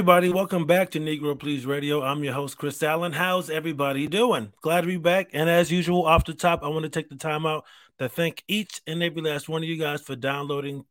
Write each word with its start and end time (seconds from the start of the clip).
everybody, 0.00 0.30
welcome 0.30 0.64
back 0.64 0.90
to 0.90 0.98
Negro 0.98 1.38
Please 1.38 1.66
Radio. 1.66 2.00
I'm 2.02 2.24
your 2.24 2.32
host, 2.32 2.56
Chris 2.56 2.82
Allen. 2.82 3.12
How's 3.12 3.50
everybody 3.50 4.06
doing? 4.06 4.50
Glad 4.62 4.80
to 4.80 4.86
be 4.86 4.96
back. 4.96 5.28
And 5.34 5.50
as 5.50 5.70
usual, 5.70 6.06
off 6.06 6.24
the 6.24 6.32
top, 6.32 6.62
I 6.62 6.68
want 6.68 6.84
to 6.84 6.88
take 6.88 7.10
the 7.10 7.16
time 7.16 7.44
out 7.44 7.66
to 7.98 8.08
thank 8.08 8.42
each 8.48 8.80
and 8.86 9.02
every 9.02 9.20
last 9.20 9.46
one 9.46 9.62
of 9.62 9.68
you 9.68 9.76
guys 9.76 10.00
for 10.00 10.16
downloading, 10.16 10.86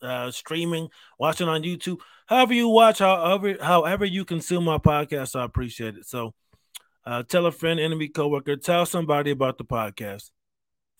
uh, 0.00 0.30
streaming, 0.30 0.88
watching 1.18 1.48
on 1.48 1.64
YouTube. 1.64 2.00
However 2.24 2.54
you 2.54 2.70
watch, 2.70 3.00
however, 3.00 3.58
however 3.60 4.06
you 4.06 4.24
consume 4.24 4.64
my 4.64 4.78
podcast, 4.78 5.38
I 5.38 5.44
appreciate 5.44 5.96
it. 5.96 6.06
So 6.06 6.32
uh, 7.04 7.24
tell 7.24 7.44
a 7.44 7.52
friend, 7.52 7.78
enemy, 7.78 8.08
coworker, 8.08 8.56
tell 8.56 8.86
somebody 8.86 9.32
about 9.32 9.58
the 9.58 9.66
podcast. 9.66 10.30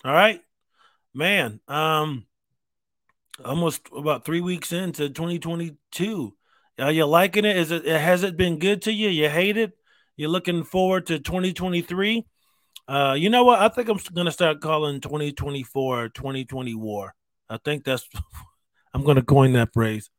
All 0.05 0.13
right, 0.13 0.41
man. 1.11 1.59
Um, 1.67 2.27
almost 3.43 3.81
about 3.97 4.25
three 4.25 4.41
weeks 4.41 4.71
into 4.71 5.09
2022. 5.09 6.36
Are 6.79 6.91
you 6.91 7.05
liking 7.05 7.45
it? 7.45 7.57
Is 7.57 7.71
it 7.71 7.85
has 7.85 8.23
it 8.23 8.37
been 8.37 8.59
good 8.59 8.83
to 8.83 8.91
you? 8.91 9.09
You 9.09 9.29
hate 9.29 9.57
it? 9.57 9.71
You're 10.15 10.29
looking 10.29 10.63
forward 10.63 11.07
to 11.07 11.19
2023? 11.19 12.25
Uh, 12.87 13.15
you 13.17 13.29
know 13.29 13.43
what? 13.43 13.59
I 13.59 13.69
think 13.69 13.89
I'm 13.89 13.99
gonna 14.13 14.31
start 14.31 14.61
calling 14.61 15.01
2024 15.01 16.09
2020 16.09 16.75
war. 16.75 17.13
I 17.49 17.57
think 17.57 17.83
that's 17.83 18.07
I'm 18.93 19.03
gonna 19.03 19.23
coin 19.23 19.53
that 19.53 19.73
phrase. 19.73 20.09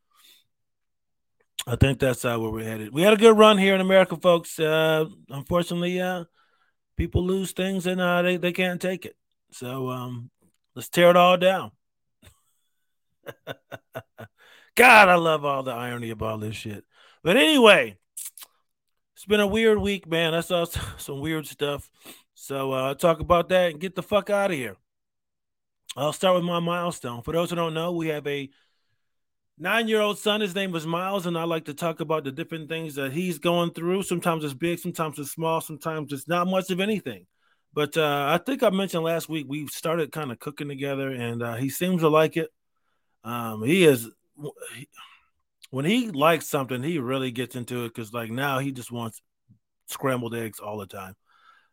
I 1.67 1.77
think 1.77 1.99
that's 1.99 2.25
uh, 2.25 2.39
where 2.39 2.51
we're 2.51 2.65
headed. 2.65 2.95
We 2.95 3.03
had 3.03 3.13
a 3.13 3.19
good 3.19 3.37
run 3.37 3.59
here 3.59 3.75
in 3.75 3.81
America, 3.81 4.17
folks. 4.17 4.59
Uh, 4.59 5.05
unfortunately, 5.29 6.01
uh, 6.01 6.25
people 6.97 7.23
lose 7.25 7.53
things 7.53 7.87
and 7.87 8.01
uh, 8.01 8.23
they, 8.23 8.37
they 8.39 8.53
can't 8.53 8.81
take 8.81 9.05
it. 9.05 9.17
So 9.53 9.91
um, 9.91 10.31
let's 10.75 10.89
tear 10.89 11.11
it 11.11 11.17
all 11.17 11.37
down. 11.37 11.73
God, 14.79 15.09
I 15.09 15.17
love 15.17 15.45
all 15.45 15.65
the 15.65 15.73
irony 15.73 16.11
of 16.11 16.23
all 16.23 16.39
this 16.39 16.55
shit. 16.55 16.85
But 17.25 17.37
anyway, 17.37 17.99
it's 19.17 19.25
been 19.27 19.41
a 19.41 19.47
weird 19.47 19.79
week, 19.79 20.07
man. 20.07 20.35
I 20.35 20.41
saw 20.41 20.67
some 20.99 21.19
weird 21.19 21.49
stuff. 21.49 21.91
So 22.35 22.71
uh, 22.71 22.95
talk 22.95 23.19
about 23.19 23.49
that 23.49 23.73
and 23.73 23.81
get 23.81 23.97
the 23.97 24.05
fuck 24.05 24.31
out 24.31 24.53
of 24.53 24.57
here. 24.57 24.77
I'll 25.97 26.13
start 26.13 26.37
with 26.37 26.45
my 26.45 26.61
milestone. 26.61 27.23
For 27.23 27.33
those 27.33 27.51
who 27.51 27.57
don't 27.57 27.75
know, 27.75 27.91
we 27.91 28.07
have 28.07 28.25
a 28.29 28.51
nine-year-old 29.59 30.21
son. 30.21 30.43
His 30.43 30.55
name 30.55 30.77
is 30.77 30.87
Miles, 30.87 31.27
and 31.27 31.37
I 31.37 31.43
like 31.43 31.65
to 31.65 31.75
talk 31.75 31.99
about 31.99 32.23
the 32.23 32.31
different 32.31 32.69
things 32.69 32.95
that 32.95 33.11
he's 33.11 33.41
going 33.41 33.73
through. 33.73 34.05
Sometimes 34.05 34.45
it's 34.45 34.55
big, 34.55 34.79
sometimes 34.79 35.19
it's 35.19 35.33
small, 35.33 35.61
sometimes 35.61 36.13
it's 36.13 36.29
not 36.29 36.47
much 36.47 36.71
of 36.71 36.79
anything. 36.79 37.27
But 37.73 37.97
uh, 37.97 38.27
I 38.29 38.39
think 38.39 38.63
I 38.63 38.71
mentioned 38.71 39.03
last 39.03 39.29
week 39.29 39.47
we 39.49 39.67
started 39.67 40.13
kind 40.13 40.31
of 40.31 40.39
cooking 40.39 40.69
together, 40.69 41.11
and 41.11 41.43
uh, 41.43 41.57
he 41.57 41.69
seems 41.69 42.03
to 42.03 42.09
like 42.09 42.37
it. 42.37 42.51
Um, 43.25 43.65
he 43.65 43.85
is 43.85 44.09
when 45.71 45.85
he 45.85 46.11
likes 46.11 46.47
something, 46.47 46.83
he 46.83 46.99
really 46.99 47.31
gets 47.31 47.57
into 47.57 47.85
it 47.85 47.95
because 47.95 48.13
like 48.13 48.31
now 48.31 48.59
he 48.59 48.73
just 48.73 48.91
wants 48.91 49.21
scrambled 49.87 50.35
eggs 50.35 50.61
all 50.61 50.79
the 50.79 50.87
time. 50.87 51.15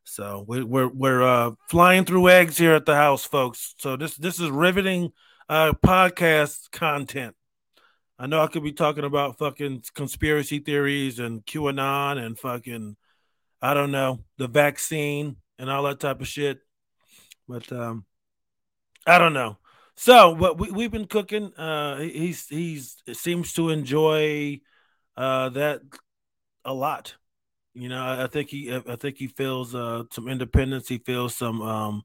So 0.04 0.46
we're 0.48 0.88
we're, 0.88 1.24
uh, 1.24 1.52
flying 1.70 2.06
through 2.06 2.30
eggs 2.30 2.58
here 2.58 2.76
at 2.76 2.86
the 2.86 2.96
house, 2.96 3.26
folks. 3.26 3.74
So 3.80 3.96
this 3.96 4.16
this 4.16 4.40
is 4.40 4.50
riveting 4.50 5.12
uh, 5.50 5.74
podcast 5.84 6.72
content. 6.72 7.36
I 8.20 8.28
know 8.28 8.42
I 8.42 8.48
could 8.48 8.64
be 8.64 8.72
talking 8.72 9.04
about 9.04 9.40
fucking 9.40 9.84
conspiracy 9.94 10.60
theories 10.60 11.20
and 11.20 11.46
QAnon 11.46 12.24
and 12.24 12.38
fucking 12.38 12.96
I 13.62 13.74
don't 13.74 13.92
know 13.92 14.20
the 14.38 14.48
vaccine 14.48 15.38
and 15.58 15.70
all 15.70 15.84
that 15.84 16.00
type 16.00 16.22
of 16.22 16.28
shit, 16.28 16.60
but 17.48 17.72
um, 17.72 18.06
I 19.08 19.18
don't 19.18 19.34
know. 19.34 19.58
So, 19.98 20.32
what 20.34 20.58
we 20.60 20.72
we've 20.72 20.92
been 20.92 21.08
cooking. 21.08 21.54
Uh, 21.56 21.98
he's 22.00 22.48
he's 22.48 22.98
seems 23.14 23.54
to 23.54 23.70
enjoy 23.70 24.60
uh 25.18 25.50
that 25.50 25.82
a 26.66 26.74
lot. 26.74 27.16
You 27.76 27.90
know, 27.90 28.04
I, 28.04 28.26
I 28.26 28.28
think 28.28 28.50
he 28.50 28.74
I 28.76 28.96
think 28.98 29.18
he 29.18 29.28
feels 29.28 29.76
uh 29.76 30.04
some 30.12 30.30
independence. 30.30 30.90
He 30.90 31.00
feels 31.00 31.36
some 31.36 31.62
um 31.64 32.04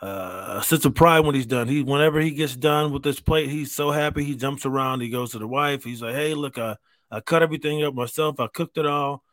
uh 0.00 0.60
sense 0.62 0.84
of 0.86 0.94
pride 0.96 1.20
when 1.22 1.36
he's 1.36 1.46
done. 1.46 1.68
He 1.68 1.82
whenever 1.84 2.20
he 2.20 2.32
gets 2.32 2.56
done 2.56 2.92
with 2.92 3.04
this 3.04 3.20
plate, 3.20 3.50
he's 3.50 3.72
so 3.74 3.92
happy. 3.92 4.24
He 4.24 4.36
jumps 4.36 4.66
around. 4.66 5.02
He 5.02 5.10
goes 5.10 5.32
to 5.32 5.40
the 5.40 5.48
wife. 5.48 5.84
He's 5.84 6.02
like, 6.02 6.16
"Hey, 6.16 6.34
look, 6.34 6.58
I 6.58 6.76
I 7.10 7.20
cut 7.20 7.42
everything 7.44 7.84
up 7.84 7.94
myself. 7.94 8.40
I 8.40 8.48
cooked 8.48 8.78
it 8.78 8.86
all." 8.86 9.24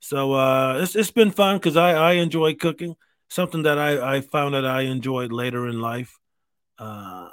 So 0.00 0.34
uh, 0.34 0.80
it's 0.82 0.96
it's 0.96 1.12
been 1.12 1.32
fun 1.32 1.58
because 1.58 1.76
I 1.78 1.92
I 1.94 2.12
enjoy 2.14 2.54
cooking. 2.56 2.96
Something 3.30 3.64
that 3.64 3.78
I 3.78 4.16
I 4.18 4.22
found 4.22 4.54
that 4.54 4.66
I 4.66 4.82
enjoyed 4.82 5.32
later 5.32 5.68
in 5.68 5.80
life. 5.82 6.19
Uh, 6.80 7.28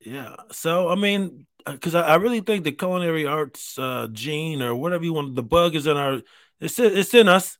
yeah. 0.00 0.34
So 0.50 0.88
I 0.88 0.96
mean, 0.96 1.46
because 1.64 1.94
uh, 1.94 2.00
I, 2.00 2.14
I, 2.14 2.14
really 2.16 2.40
think 2.40 2.64
the 2.64 2.72
culinary 2.72 3.26
arts 3.26 3.78
uh, 3.78 4.08
gene 4.10 4.60
or 4.60 4.74
whatever 4.74 5.04
you 5.04 5.12
want, 5.12 5.36
the 5.36 5.42
bug 5.42 5.76
is 5.76 5.86
in 5.86 5.96
our, 5.96 6.20
it's 6.60 6.78
it's 6.78 7.14
in 7.14 7.28
us, 7.28 7.56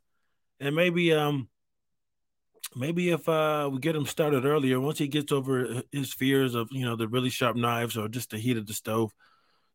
and 0.58 0.74
maybe 0.74 1.12
um, 1.12 1.48
maybe 2.74 3.10
if 3.10 3.28
uh 3.28 3.70
we 3.72 3.78
get 3.78 3.94
him 3.94 4.04
started 4.04 4.44
earlier, 4.44 4.80
once 4.80 4.98
he 4.98 5.06
gets 5.06 5.30
over 5.30 5.82
his 5.92 6.12
fears 6.12 6.56
of 6.56 6.68
you 6.72 6.84
know 6.84 6.96
the 6.96 7.06
really 7.06 7.30
sharp 7.30 7.56
knives 7.56 7.96
or 7.96 8.08
just 8.08 8.30
the 8.30 8.38
heat 8.38 8.56
of 8.56 8.66
the 8.66 8.74
stove, 8.74 9.12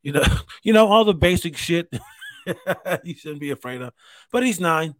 you 0.04 0.12
know, 0.12 0.24
you 0.64 0.74
know 0.74 0.88
all 0.88 1.06
the 1.06 1.14
basic 1.14 1.56
shit 1.56 1.88
you 3.04 3.16
shouldn't 3.16 3.40
be 3.40 3.52
afraid 3.52 3.82
of. 3.82 3.94
But 4.34 4.44
he's 4.44 4.59
nine. 4.59 4.96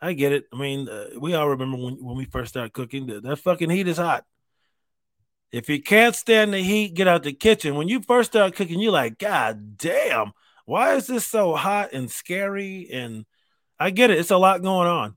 I 0.00 0.14
get 0.14 0.32
it. 0.32 0.46
I 0.52 0.56
mean, 0.56 0.88
uh, 0.88 1.10
we 1.20 1.34
all 1.34 1.50
remember 1.50 1.76
when 1.76 2.02
when 2.02 2.16
we 2.16 2.24
first 2.24 2.50
started 2.50 2.72
cooking, 2.72 3.06
that, 3.06 3.22
that 3.22 3.36
fucking 3.36 3.70
heat 3.70 3.86
is 3.86 3.98
hot. 3.98 4.24
If 5.52 5.68
you 5.68 5.82
can't 5.82 6.16
stand 6.16 6.54
the 6.54 6.62
heat, 6.62 6.94
get 6.94 7.06
out 7.06 7.22
the 7.22 7.34
kitchen. 7.34 7.74
When 7.74 7.86
you 7.86 8.00
first 8.00 8.32
start 8.32 8.56
cooking, 8.56 8.80
you're 8.80 8.90
like, 8.90 9.18
God 9.18 9.76
damn, 9.76 10.32
why 10.64 10.94
is 10.94 11.06
this 11.06 11.26
so 11.26 11.54
hot 11.54 11.92
and 11.92 12.10
scary? 12.10 12.88
And 12.90 13.26
I 13.78 13.90
get 13.90 14.10
it, 14.10 14.18
it's 14.18 14.30
a 14.30 14.38
lot 14.38 14.62
going 14.62 14.88
on. 14.88 15.16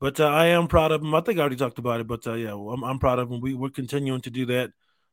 But 0.00 0.20
uh, 0.20 0.26
I 0.26 0.46
am 0.46 0.68
proud 0.68 0.92
of 0.92 1.00
him. 1.00 1.14
I 1.14 1.22
think 1.22 1.38
I 1.38 1.40
already 1.40 1.56
talked 1.56 1.78
about 1.78 2.00
it, 2.00 2.06
but 2.06 2.26
uh, 2.26 2.34
yeah, 2.34 2.52
I'm, 2.52 2.84
I'm, 2.84 2.98
proud 2.98 3.18
of 3.18 3.30
him. 3.30 3.40
We, 3.40 3.54
we're 3.54 3.70
continuing 3.70 4.20
to 4.22 4.30
do 4.30 4.44
that. 4.46 4.70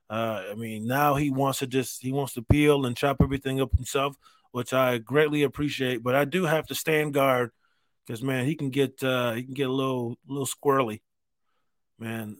Uh, 0.09 0.43
I 0.51 0.55
mean, 0.55 0.85
now 0.85 1.15
he 1.15 1.29
wants 1.29 1.59
to 1.59 1.67
just 1.67 2.01
he 2.01 2.11
wants 2.11 2.33
to 2.33 2.41
peel 2.41 2.85
and 2.85 2.97
chop 2.97 3.21
everything 3.21 3.61
up 3.61 3.73
himself, 3.73 4.17
which 4.51 4.73
I 4.73 4.97
greatly 4.97 5.43
appreciate. 5.43 6.03
But 6.03 6.15
I 6.15 6.25
do 6.25 6.43
have 6.43 6.67
to 6.67 6.75
stand 6.75 7.13
guard 7.13 7.51
because 8.05 8.21
man, 8.21 8.45
he 8.45 8.55
can 8.55 8.69
get 8.69 9.01
uh, 9.01 9.31
he 9.31 9.43
can 9.43 9.53
get 9.53 9.69
a 9.69 9.71
little 9.71 10.17
little 10.27 10.45
squirrely. 10.45 10.99
Man, 11.97 12.39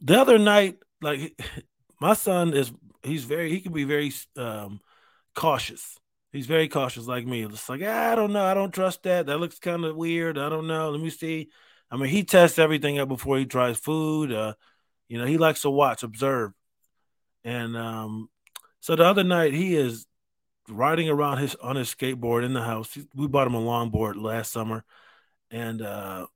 the 0.00 0.20
other 0.20 0.38
night, 0.38 0.78
like 1.00 1.40
my 2.00 2.14
son 2.14 2.54
is 2.54 2.72
he's 3.02 3.24
very 3.24 3.50
he 3.50 3.60
can 3.60 3.72
be 3.72 3.84
very 3.84 4.12
um 4.36 4.80
cautious. 5.34 5.98
He's 6.32 6.46
very 6.46 6.68
cautious 6.68 7.06
like 7.06 7.26
me. 7.26 7.42
It's 7.42 7.68
like, 7.68 7.82
ah, 7.84 8.12
I 8.12 8.14
don't 8.14 8.32
know, 8.32 8.44
I 8.44 8.54
don't 8.54 8.72
trust 8.72 9.02
that. 9.02 9.26
That 9.26 9.38
looks 9.38 9.58
kind 9.58 9.84
of 9.84 9.96
weird. 9.96 10.38
I 10.38 10.48
don't 10.48 10.68
know. 10.68 10.90
Let 10.90 11.00
me 11.00 11.10
see. 11.10 11.48
I 11.90 11.96
mean, 11.96 12.08
he 12.08 12.22
tests 12.22 12.58
everything 12.58 13.00
up 13.00 13.08
before 13.08 13.36
he 13.36 13.46
tries 13.46 13.78
food. 13.78 14.32
Uh, 14.32 14.54
you 15.08 15.18
know, 15.18 15.24
he 15.24 15.38
likes 15.38 15.62
to 15.62 15.70
watch, 15.70 16.04
observe. 16.04 16.52
And 17.42 17.76
um, 17.76 18.28
so 18.78 18.94
the 18.94 19.04
other 19.04 19.24
night 19.24 19.54
he 19.54 19.74
is 19.74 20.06
riding 20.68 21.08
around 21.08 21.38
his 21.38 21.56
on 21.56 21.74
his 21.76 21.92
skateboard 21.92 22.44
in 22.44 22.52
the 22.52 22.62
house. 22.62 22.96
We 23.14 23.26
bought 23.26 23.46
him 23.46 23.54
a 23.54 23.60
longboard 23.60 24.20
last 24.20 24.52
summer, 24.52 24.84
and 25.50 25.82
uh, 25.82 26.26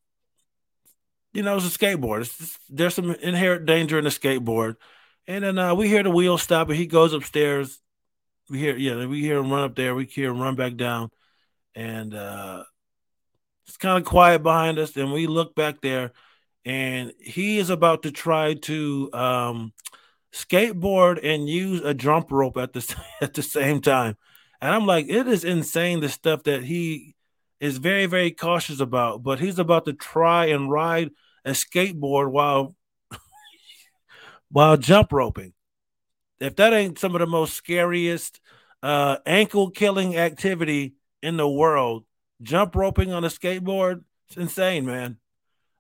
you 1.35 1.43
know, 1.43 1.57
it's 1.57 1.67
a 1.67 1.79
skateboard. 1.79 2.23
It's 2.23 2.59
there's 2.71 2.95
some 2.95 3.11
inherent 3.11 3.67
danger 3.67 3.99
in 3.99 4.07
a 4.07 4.11
skateboard. 4.11 4.77
And 5.27 5.45
then 5.45 5.59
uh, 5.59 5.75
we 5.75 5.89
hear 5.89 6.03
the 6.03 6.11
wheel 6.11 6.39
stop, 6.39 6.69
and 6.69 6.77
he 6.77 6.87
goes 6.87 7.13
upstairs. 7.13 7.81
We 8.49 8.59
hear, 8.59 8.77
yeah, 8.77 9.05
we 9.07 9.21
hear 9.21 9.39
him 9.39 9.51
run 9.51 9.65
up 9.65 9.75
there. 9.75 9.95
We 9.95 10.05
hear 10.05 10.31
him 10.31 10.39
run 10.39 10.55
back 10.55 10.77
down, 10.77 11.11
and 11.75 12.15
uh, 12.15 12.65
it's 13.67 13.77
kind 13.77 13.99
of 13.99 14.05
quiet 14.05 14.43
behind 14.43 14.79
us. 14.79 14.97
And 14.97 15.13
we 15.13 15.27
look 15.27 15.55
back 15.55 15.81
there, 15.81 16.13
and 16.65 17.13
he 17.19 17.59
is 17.59 17.71
about 17.71 18.05
to 18.05 18.13
try 18.13 18.55
to 18.55 19.11
um, 19.13 19.73
skateboard 20.33 21.19
and 21.23 21.49
use 21.49 21.81
a 21.81 21.95
jump 21.95 22.31
rope 22.31 22.59
at 22.59 22.73
the 22.73 22.97
at 23.21 23.35
the 23.35 23.43
same 23.43 23.81
time. 23.81 24.17
And 24.61 24.73
I'm 24.73 24.87
like, 24.87 25.07
it 25.09 25.27
is 25.27 25.43
insane 25.43 26.01
the 26.01 26.09
stuff 26.09 26.45
that 26.45 26.63
he 26.63 27.17
is 27.59 27.79
very 27.79 28.07
very 28.07 28.31
cautious 28.31 28.79
about. 28.79 29.25
But 29.25 29.41
he's 29.41 29.59
about 29.59 29.87
to 29.87 29.95
try 29.95 30.47
and 30.47 30.71
ride 30.71 31.11
a 31.45 31.51
skateboard 31.51 32.31
while 32.31 32.75
while 34.51 34.77
jump 34.77 35.13
roping. 35.13 35.53
If 36.41 36.57
that 36.57 36.73
ain't 36.73 36.99
some 36.99 37.15
of 37.15 37.21
the 37.21 37.27
most 37.27 37.55
scariest 37.55 38.41
uh, 38.83 39.19
ankle 39.27 39.71
killing 39.71 40.17
activity 40.17 40.95
in 41.23 41.37
the 41.37 41.49
world, 41.49 42.05
jump 42.43 42.77
roping 42.77 43.13
on 43.13 43.25
a 43.25 43.29
skateboard, 43.29 44.05
it's 44.29 44.37
insane, 44.37 44.85
man. 44.85 45.19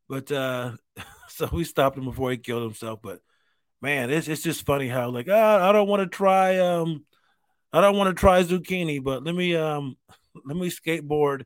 But 0.09 0.31
uh, 0.33 0.73
so 1.29 1.49
we 1.53 1.65
stopped 1.65 1.99
him 1.99 2.05
before 2.05 2.31
he 2.31 2.37
killed 2.37 2.63
himself. 2.63 3.01
But 3.03 3.21
man, 3.81 4.11
it's 4.11 4.29
it's 4.29 4.43
just 4.43 4.67
funny 4.67 4.89
how 4.89 5.11
like 5.11 5.29
oh, 5.29 5.35
I 5.35 5.73
don't 5.73 5.89
want 5.89 6.03
to 6.03 6.09
try 6.09 6.59
um 6.59 7.05
I 7.73 7.81
don't 7.81 7.97
want 7.97 8.09
to 8.15 8.21
try 8.21 8.43
zucchini, 8.43 9.03
but 9.03 9.25
let 9.25 9.35
me 9.35 9.55
um 9.57 9.97
let 10.45 10.57
me 10.57 10.71
skateboard 10.71 11.45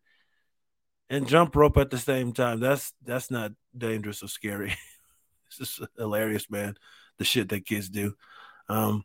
and 1.10 1.28
jump 1.28 1.56
rope 1.56 1.76
at 1.76 1.90
the 1.90 1.98
same 1.98 2.32
time. 2.32 2.60
That's 2.60 2.92
that's 3.04 3.30
not 3.30 3.52
dangerous 3.76 4.22
or 4.22 4.28
scary. 4.28 4.74
it's 5.46 5.58
just 5.58 5.82
hilarious, 5.96 6.50
man. 6.50 6.76
The 7.18 7.24
shit 7.24 7.48
that 7.48 7.66
kids 7.66 7.88
do. 7.88 8.14
Um, 8.68 9.04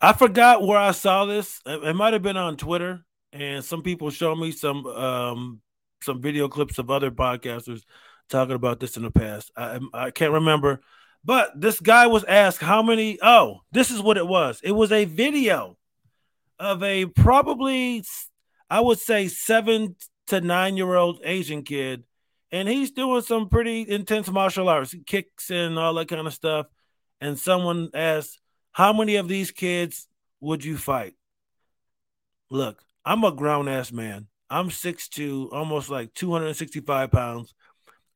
I 0.00 0.12
forgot 0.12 0.62
where 0.62 0.78
I 0.78 0.92
saw 0.92 1.24
this. 1.24 1.60
It, 1.66 1.82
it 1.82 1.94
might 1.94 2.12
have 2.12 2.22
been 2.22 2.36
on 2.36 2.56
Twitter, 2.56 3.04
and 3.32 3.64
some 3.64 3.82
people 3.82 4.10
showed 4.10 4.36
me 4.36 4.52
some 4.52 4.86
um 4.86 5.60
some 6.02 6.20
video 6.20 6.48
clips 6.48 6.78
of 6.78 6.90
other 6.90 7.10
podcasters 7.10 7.82
talking 8.28 8.54
about 8.54 8.80
this 8.80 8.96
in 8.96 9.02
the 9.02 9.10
past. 9.10 9.50
I 9.56 9.80
I 9.92 10.10
can't 10.10 10.32
remember, 10.32 10.80
but 11.24 11.58
this 11.60 11.80
guy 11.80 12.06
was 12.06 12.24
asked 12.24 12.60
how 12.60 12.82
many. 12.82 13.18
Oh, 13.22 13.60
this 13.72 13.90
is 13.90 14.00
what 14.00 14.16
it 14.16 14.26
was. 14.26 14.60
It 14.62 14.72
was 14.72 14.92
a 14.92 15.04
video 15.04 15.78
of 16.58 16.82
a 16.82 17.06
probably 17.06 18.04
I 18.68 18.80
would 18.80 18.98
say 18.98 19.28
seven 19.28 19.96
to 20.28 20.40
nine 20.40 20.76
year 20.76 20.94
old 20.94 21.20
Asian 21.24 21.62
kid, 21.62 22.04
and 22.52 22.68
he's 22.68 22.90
doing 22.90 23.22
some 23.22 23.48
pretty 23.48 23.88
intense 23.88 24.30
martial 24.30 24.68
arts, 24.68 24.94
kicks 25.06 25.50
and 25.50 25.78
all 25.78 25.94
that 25.94 26.08
kind 26.08 26.26
of 26.26 26.32
stuff. 26.32 26.66
And 27.20 27.38
someone 27.38 27.90
asked, 27.94 28.40
How 28.72 28.92
many 28.92 29.16
of 29.16 29.28
these 29.28 29.50
kids 29.50 30.08
would 30.40 30.64
you 30.64 30.76
fight? 30.76 31.14
Look, 32.50 32.82
I'm 33.04 33.24
a 33.24 33.32
grown 33.32 33.68
ass 33.68 33.92
man. 33.92 34.28
I'm 34.48 34.70
6'2, 34.70 35.52
almost 35.52 35.90
like 35.90 36.14
265 36.14 37.10
pounds. 37.10 37.54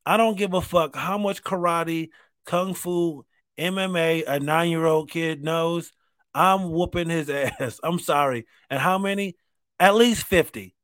I 0.05 0.17
don't 0.17 0.37
give 0.37 0.53
a 0.53 0.61
fuck 0.61 0.95
how 0.95 1.17
much 1.17 1.43
karate, 1.43 2.09
kung 2.45 2.73
fu, 2.73 3.25
MMA 3.59 4.23
a 4.27 4.39
nine 4.39 4.69
year 4.69 4.85
old 4.85 5.09
kid 5.09 5.43
knows. 5.43 5.91
I'm 6.33 6.71
whooping 6.71 7.09
his 7.09 7.29
ass. 7.59 7.79
I'm 7.83 7.99
sorry. 7.99 8.45
And 8.69 8.79
how 8.79 8.97
many? 8.97 9.35
At 9.79 9.95
least 9.95 10.25
50. 10.25 10.75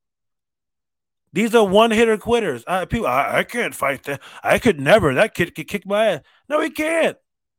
These 1.38 1.54
are 1.54 1.68
one 1.68 1.92
hitter 1.92 2.18
quitters. 2.18 2.64
I, 2.66 2.86
people, 2.86 3.06
I, 3.06 3.38
I, 3.38 3.44
can't 3.44 3.76
fight 3.76 4.06
that. 4.06 4.24
I 4.44 4.58
could 4.58 4.80
never. 4.80 5.14
That 5.14 5.36
kid 5.36 5.54
could 5.54 5.68
kick 5.68 5.86
my 5.86 6.08
ass. 6.08 6.22
No, 6.50 6.60
he 6.60 6.72
can't. 6.72 7.16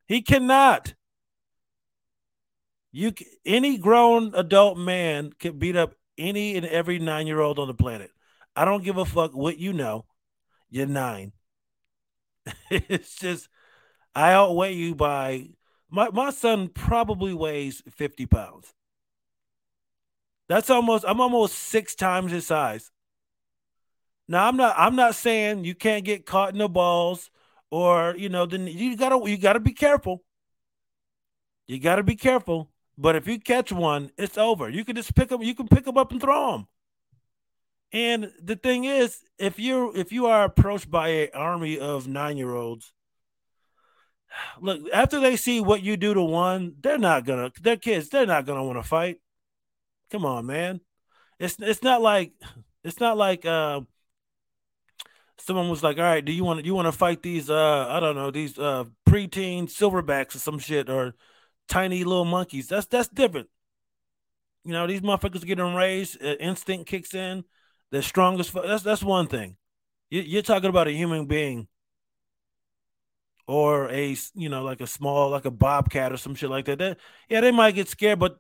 He 0.09 0.21
cannot. 0.21 0.95
You 2.91 3.13
any 3.47 3.79
grown 3.79 4.35
adult 4.35 4.79
man 4.79 5.31
can 5.39 5.61
beat 5.61 5.77
up 5.77 5.95
any 6.19 6.57
and 6.57 6.67
every 6.67 6.99
nine 6.99 7.29
year 7.29 7.39
old 7.39 7.61
on 7.61 7.69
the 7.69 7.75
planet. 7.75 8.11
I 8.57 8.65
don't 8.65 8.83
give 8.83 8.97
a 8.97 9.05
fuck 9.05 9.33
what 9.33 9.59
you 9.59 9.73
know. 9.73 10.07
You're 10.69 10.87
nine. 10.87 11.31
it's 12.71 13.15
just 13.15 13.49
I 14.13 14.33
outweigh 14.33 14.75
you 14.75 14.97
by 14.97 15.51
my 15.89 16.11
my 16.11 16.31
son 16.31 16.67
probably 16.67 17.33
weighs 17.33 17.85
50 17.89 18.27
pounds. 18.27 18.75
That's 20.49 20.69
almost 20.69 21.05
I'm 21.07 21.21
almost 21.21 21.55
six 21.55 21.95
times 21.95 22.33
his 22.33 22.49
size. 22.49 22.91
Now 24.29 24.47
I'm 24.47 24.57
not 24.57 24.75
I'm 24.77 24.95
not 24.95 25.15
saying 25.15 25.65
you 25.65 25.75
can't 25.75 26.05
get 26.05 26.27
caught 26.27 26.53
in 26.53 26.59
the 26.59 26.69
balls 26.69 27.31
or 27.71 28.15
you 28.17 28.29
know 28.29 28.47
then 28.47 28.67
you 28.67 28.97
gotta 28.97 29.19
you 29.29 29.39
gotta 29.39 29.61
be 29.61 29.73
careful. 29.73 30.23
You 31.67 31.81
gotta 31.81 32.03
be 32.03 32.17
careful. 32.17 32.71
But 32.97 33.15
if 33.15 33.29
you 33.29 33.39
catch 33.39 33.71
one, 33.71 34.11
it's 34.19 34.37
over. 34.37 34.69
You 34.69 34.85
can 34.85 34.97
just 34.97 35.15
pick 35.15 35.29
them. 35.29 35.43
You 35.43 35.55
can 35.55 35.69
pick 35.69 35.85
them 35.85 35.97
up 35.97 36.11
and 36.11 36.21
throw 36.21 36.53
them. 36.53 36.67
And 37.93 38.33
the 38.43 38.57
thing 38.57 38.85
is, 38.85 39.23
if 39.39 39.59
you 39.59 39.93
if 39.95 40.13
you 40.13 40.27
are 40.27 40.45
approached 40.45 40.91
by 40.91 41.09
an 41.09 41.29
army 41.33 41.79
of 41.79 42.07
nine 42.07 42.37
year 42.37 42.55
olds, 42.55 42.93
look 44.61 44.83
after 44.93 45.21
they 45.21 45.37
see 45.37 45.61
what 45.61 45.83
you 45.83 45.97
do 45.97 46.13
to 46.13 46.23
one, 46.23 46.75
they're 46.81 46.99
not 46.99 47.25
gonna. 47.25 47.53
They're 47.61 47.77
kids. 47.77 48.09
They're 48.09 48.27
not 48.27 48.47
gonna 48.47 48.65
want 48.65 48.79
to 48.79 48.83
fight. 48.83 49.21
Come 50.11 50.25
on, 50.25 50.47
man. 50.47 50.81
It's 51.39 51.57
it's 51.61 51.83
not 51.83 52.03
like 52.03 52.33
it's 52.85 53.01
not 53.01 53.17
like 53.17 53.47
uh, 53.47 53.83
someone 55.41 55.69
was 55.69 55.83
like, 55.83 55.99
"All 55.99 56.05
right, 56.05 56.25
do 56.25 56.33
you 56.33 56.45
want 56.45 56.65
you 56.65 56.75
want 56.75 56.87
to 56.87 56.93
fight 56.93 57.23
these 57.23 57.51
uh 57.51 57.87
I 57.89 58.01
don't 58.01 58.17
know 58.17 58.31
these 58.31 58.59
uh 58.59 58.85
preteen 59.09 59.65
silverbacks 59.65 60.35
or 60.35 60.39
some 60.39 60.59
shit 60.59 60.89
or 60.91 61.15
tiny 61.69 62.05
little 62.05 62.25
monkeys?" 62.25 62.69
That's 62.69 62.87
that's 62.87 63.09
different. 63.09 63.49
You 64.65 64.73
know, 64.73 64.87
these 64.87 65.01
motherfuckers 65.01 65.47
getting 65.47 65.75
raised, 65.75 66.23
uh, 66.23 66.35
instinct 66.41 66.89
kicks 66.89 67.15
in. 67.15 67.45
The 67.91 68.03
strongest. 68.03 68.53
That's 68.53 68.83
that's 68.83 69.03
one 69.03 69.27
thing. 69.27 69.57
You, 70.11 70.21
you're 70.23 70.43
talking 70.43 70.69
about 70.69 70.89
a 70.89 70.93
human 70.93 71.27
being, 71.27 71.69
or 73.47 73.89
a 73.91 74.15
you 74.35 74.49
know 74.49 74.63
like 74.63 74.81
a 74.81 74.87
small 74.87 75.31
like 75.31 75.47
a 75.47 75.51
bobcat 75.51 76.13
or 76.13 76.19
some 76.19 76.35
shit 76.35 76.51
like 76.51 76.67
that. 76.67 76.79
That 76.79 76.99
yeah, 77.31 77.41
they 77.41 77.51
might 77.51 77.75
get 77.75 77.89
scared, 77.89 78.19
but 78.19 78.39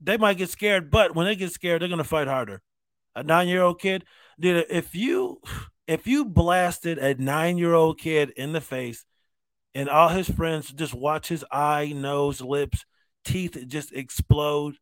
they 0.00 0.16
might 0.16 0.36
get 0.36 0.50
scared. 0.50 0.90
But 0.90 1.14
when 1.14 1.26
they 1.26 1.36
get 1.36 1.52
scared, 1.52 1.80
they're 1.80 1.88
gonna 1.88 2.04
fight 2.04 2.26
harder. 2.26 2.60
A 3.14 3.22
nine 3.22 3.46
year 3.48 3.62
old 3.62 3.80
kid, 3.80 4.04
dude. 4.40 4.66
If 4.68 4.94
you 4.94 5.40
if 5.88 6.06
you 6.06 6.26
blasted 6.26 6.98
a 6.98 7.14
nine 7.14 7.56
year 7.56 7.72
old 7.72 7.98
kid 7.98 8.30
in 8.36 8.52
the 8.52 8.60
face 8.60 9.06
and 9.74 9.88
all 9.88 10.10
his 10.10 10.28
friends 10.28 10.70
just 10.70 10.92
watch 10.92 11.28
his 11.28 11.44
eye, 11.50 11.92
nose, 11.96 12.42
lips, 12.42 12.84
teeth 13.24 13.56
just 13.66 13.92
explode, 13.92 14.76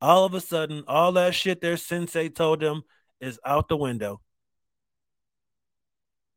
all 0.00 0.24
of 0.24 0.34
a 0.34 0.40
sudden, 0.40 0.82
all 0.88 1.12
that 1.12 1.36
shit 1.36 1.60
their 1.60 1.76
sensei 1.76 2.28
told 2.28 2.60
them 2.60 2.82
is 3.20 3.38
out 3.46 3.68
the 3.68 3.76
window. 3.76 4.20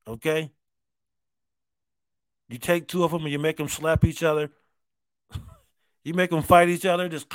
Okay? 0.07 0.51
You 2.49 2.59
take 2.59 2.87
two 2.87 3.03
of 3.03 3.11
them 3.11 3.23
and 3.23 3.31
you 3.31 3.39
make 3.39 3.57
them 3.57 3.67
slap 3.67 4.05
each 4.05 4.21
other. 4.21 4.51
you 6.03 6.13
make 6.13 6.29
them 6.29 6.43
fight 6.43 6.69
each 6.69 6.85
other, 6.85 7.09
just 7.09 7.27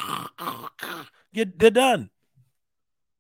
get 1.35 1.59
they're 1.59 1.71
done. 1.71 2.09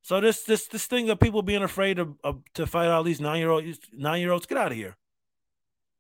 So 0.03 0.21
this 0.21 0.43
this 0.43 0.67
this 0.67 0.87
thing 0.87 1.09
of 1.11 1.21
people 1.21 1.43
being 1.43 1.63
afraid 1.63 1.99
of, 2.01 2.17
of 2.25 2.43
to 2.55 2.67
fight 2.67 2.89
all 2.89 3.05
these 3.05 3.21
nine 3.21 3.39
year 3.39 3.51
olds 3.51 3.79
nine 3.93 4.21
year 4.21 4.33
olds, 4.33 4.47
get 4.47 4.59
out 4.59 4.73
of 4.73 4.77
here. 4.77 4.97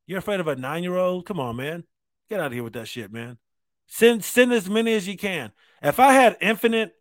You're 0.06 0.18
afraid 0.18 0.40
of 0.40 0.48
a 0.48 0.56
nine 0.56 0.82
year 0.82 0.96
old? 0.96 1.24
Come 1.24 1.38
on, 1.38 1.56
man. 1.56 1.84
Get 2.28 2.40
out 2.40 2.46
of 2.46 2.52
here 2.52 2.64
with 2.64 2.72
that 2.72 2.88
shit, 2.88 3.12
man. 3.12 3.38
Send 3.86 4.24
send 4.24 4.52
as 4.52 4.68
many 4.68 4.92
as 4.94 5.06
you 5.06 5.16
can. 5.16 5.52
If 5.80 6.00
I 6.00 6.12
had 6.12 6.36
infinite 6.40 6.94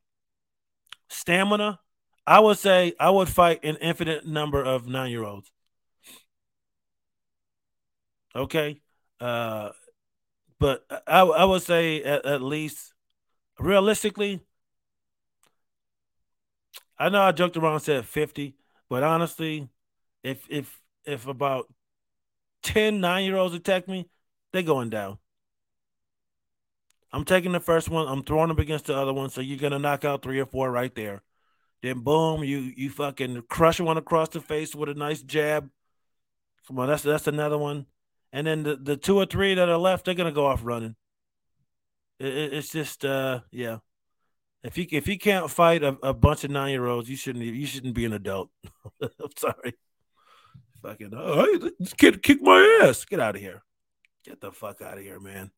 stamina, 1.10 1.80
I 2.28 2.40
would 2.40 2.60
say 2.60 2.94
I 3.00 3.10
would 3.10 3.30
fight 3.30 3.64
an 3.64 3.78
infinite 3.78 4.28
number 4.28 4.64
of 4.64 4.88
nine 4.88 5.10
year 5.10 5.24
olds. 5.24 5.52
Okay. 8.36 8.82
Uh 9.20 9.70
but 10.60 10.86
I 11.08 11.22
I 11.22 11.46
would 11.46 11.64
say 11.64 12.04
at, 12.04 12.26
at 12.26 12.42
least 12.44 12.94
realistically, 13.58 14.42
I 17.02 17.10
know 17.10 17.24
I 17.24 17.32
joked 17.32 17.58
around 17.58 17.74
and 17.74 17.82
said 17.82 18.06
50, 18.06 18.56
but 18.88 19.02
honestly, 19.02 19.68
if 20.24 20.46
if 20.50 20.80
if 21.04 21.26
about 21.26 21.68
10 22.62 23.02
nine 23.02 23.26
year 23.26 23.38
olds 23.38 23.56
attack 23.56 23.88
me, 23.88 24.08
they're 24.54 24.62
going 24.62 24.92
down. 24.92 25.18
I'm 27.12 27.26
taking 27.26 27.54
the 27.54 27.60
first 27.60 27.90
one, 27.90 28.08
I'm 28.08 28.24
throwing 28.24 28.50
them 28.50 28.60
against 28.60 28.86
the 28.86 28.96
other 28.96 29.14
one, 29.14 29.32
so 29.32 29.42
you're 29.42 29.58
gonna 29.58 29.80
knock 29.80 30.06
out 30.06 30.22
three 30.22 30.40
or 30.40 30.46
four 30.46 30.70
right 30.70 30.94
there. 30.94 31.24
Then 31.82 32.02
boom, 32.02 32.44
you 32.44 32.60
you 32.60 32.92
fucking 32.92 33.46
crush 33.50 33.80
one 33.80 33.98
across 33.98 34.30
the 34.30 34.40
face 34.40 34.76
with 34.76 34.88
a 34.88 34.94
nice 34.94 35.24
jab. 35.24 35.72
Come 36.68 36.78
on, 36.78 36.88
that's 36.88 37.02
that's 37.02 37.26
another 37.26 37.58
one. 37.58 37.88
And 38.32 38.46
then 38.46 38.62
the, 38.62 38.76
the 38.76 38.96
two 38.96 39.18
or 39.18 39.26
three 39.26 39.56
that 39.56 39.70
are 39.70 39.78
left, 39.78 40.06
they're 40.06 40.14
gonna 40.14 40.32
go 40.32 40.46
off 40.46 40.62
running. 40.64 40.96
It, 42.20 42.28
it, 42.28 42.54
it's 42.54 42.72
just 42.72 43.04
uh 43.04 43.40
yeah. 43.50 43.80
If 44.64 44.78
you 44.78 44.86
if 44.92 45.08
you 45.08 45.18
can't 45.18 45.50
fight 45.50 45.84
a, 45.84 45.98
a 46.04 46.14
bunch 46.14 46.44
of 46.44 46.52
nine 46.52 46.72
year 46.72 46.86
olds, 46.86 47.10
you 47.10 47.16
shouldn't 47.16 47.44
you 47.44 47.66
shouldn't 47.66 47.96
be 47.96 48.06
an 48.06 48.14
adult. 48.14 48.50
I'm 49.02 49.10
sorry. 49.38 49.74
Fucking 50.84 51.12
oh, 51.16 51.70
this 51.80 51.94
kid 51.94 52.22
kick 52.22 52.42
my 52.42 52.82
ass. 52.84 53.06
Get 53.06 53.20
out 53.20 53.36
of 53.36 53.42
here. 53.42 53.64
Get 54.24 54.40
the 54.42 54.52
fuck 54.52 54.82
out 54.82 54.98
of 54.98 55.04
here, 55.04 55.20
man. 55.20 55.52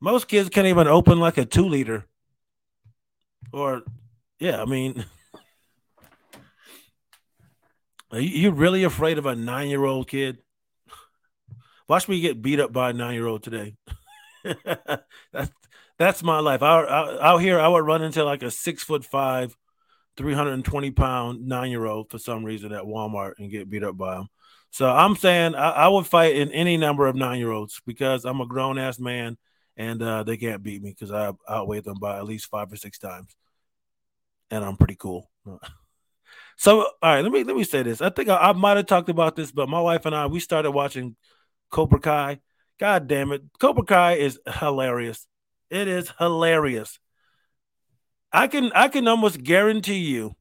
Most 0.00 0.28
kids 0.28 0.50
can't 0.50 0.66
even 0.66 0.88
open 0.88 1.18
like 1.20 1.38
a 1.38 1.46
two 1.46 1.68
liter. 1.68 2.06
Or 3.52 3.82
yeah, 4.38 4.60
I 4.60 4.66
mean 4.66 5.04
Are 8.12 8.20
you 8.20 8.52
really 8.52 8.84
afraid 8.84 9.18
of 9.18 9.26
a 9.26 9.34
nine 9.34 9.68
year 9.68 9.84
old 9.84 10.08
kid? 10.08 10.38
Watch 11.88 12.08
me 12.08 12.20
get 12.20 12.40
beat 12.40 12.60
up 12.60 12.72
by 12.72 12.90
a 12.90 12.92
nine 12.92 13.14
year 13.14 13.26
old 13.26 13.42
today. 13.42 13.74
that's 15.32 15.50
that's 15.98 16.22
my 16.22 16.40
life. 16.40 16.62
Out, 16.62 16.88
out, 16.88 17.20
out 17.20 17.38
here, 17.38 17.58
I 17.58 17.68
would 17.68 17.86
run 17.86 18.02
into 18.02 18.24
like 18.24 18.42
a 18.42 18.50
six 18.50 18.82
foot 18.82 19.04
five, 19.04 19.56
320 20.16 20.90
pound 20.90 21.46
nine 21.46 21.70
year 21.70 21.86
old 21.86 22.10
for 22.10 22.18
some 22.18 22.44
reason 22.44 22.72
at 22.72 22.84
Walmart 22.84 23.34
and 23.38 23.50
get 23.50 23.70
beat 23.70 23.82
up 23.82 23.96
by 23.96 24.16
him. 24.16 24.28
So 24.70 24.88
I'm 24.88 25.16
saying 25.16 25.54
I, 25.54 25.70
I 25.70 25.88
would 25.88 26.06
fight 26.06 26.36
in 26.36 26.50
any 26.52 26.76
number 26.76 27.06
of 27.06 27.16
nine 27.16 27.38
year 27.38 27.50
olds 27.50 27.80
because 27.86 28.24
I'm 28.24 28.40
a 28.40 28.46
grown 28.46 28.78
ass 28.78 28.98
man 28.98 29.38
and 29.76 30.02
uh, 30.02 30.22
they 30.22 30.36
can't 30.36 30.62
beat 30.62 30.82
me 30.82 30.90
because 30.90 31.12
I 31.12 31.32
outweigh 31.48 31.80
them 31.80 31.98
by 31.98 32.18
at 32.18 32.26
least 32.26 32.50
five 32.50 32.72
or 32.72 32.76
six 32.76 32.98
times. 32.98 33.34
And 34.50 34.64
I'm 34.64 34.76
pretty 34.76 34.96
cool. 34.96 35.30
so 36.56 36.80
all 36.80 36.90
right, 37.02 37.22
let 37.22 37.32
me 37.32 37.42
let 37.44 37.56
me 37.56 37.64
say 37.64 37.82
this. 37.82 38.00
I 38.02 38.10
think 38.10 38.28
I, 38.28 38.36
I 38.36 38.52
might 38.52 38.76
have 38.76 38.86
talked 38.86 39.08
about 39.08 39.34
this, 39.34 39.50
but 39.50 39.68
my 39.68 39.80
wife 39.80 40.04
and 40.06 40.14
I 40.14 40.26
we 40.26 40.40
started 40.40 40.72
watching 40.72 41.16
Cobra 41.70 42.00
Kai. 42.00 42.40
God 42.78 43.08
damn 43.08 43.32
it. 43.32 43.42
Cobra 43.58 43.84
Kai 43.84 44.14
is 44.14 44.38
hilarious. 44.46 45.26
It 45.70 45.88
is 45.88 46.12
hilarious. 46.18 46.98
I 48.32 48.48
can 48.48 48.70
I 48.74 48.88
can 48.88 49.08
almost 49.08 49.42
guarantee 49.42 49.98
you 49.98 50.36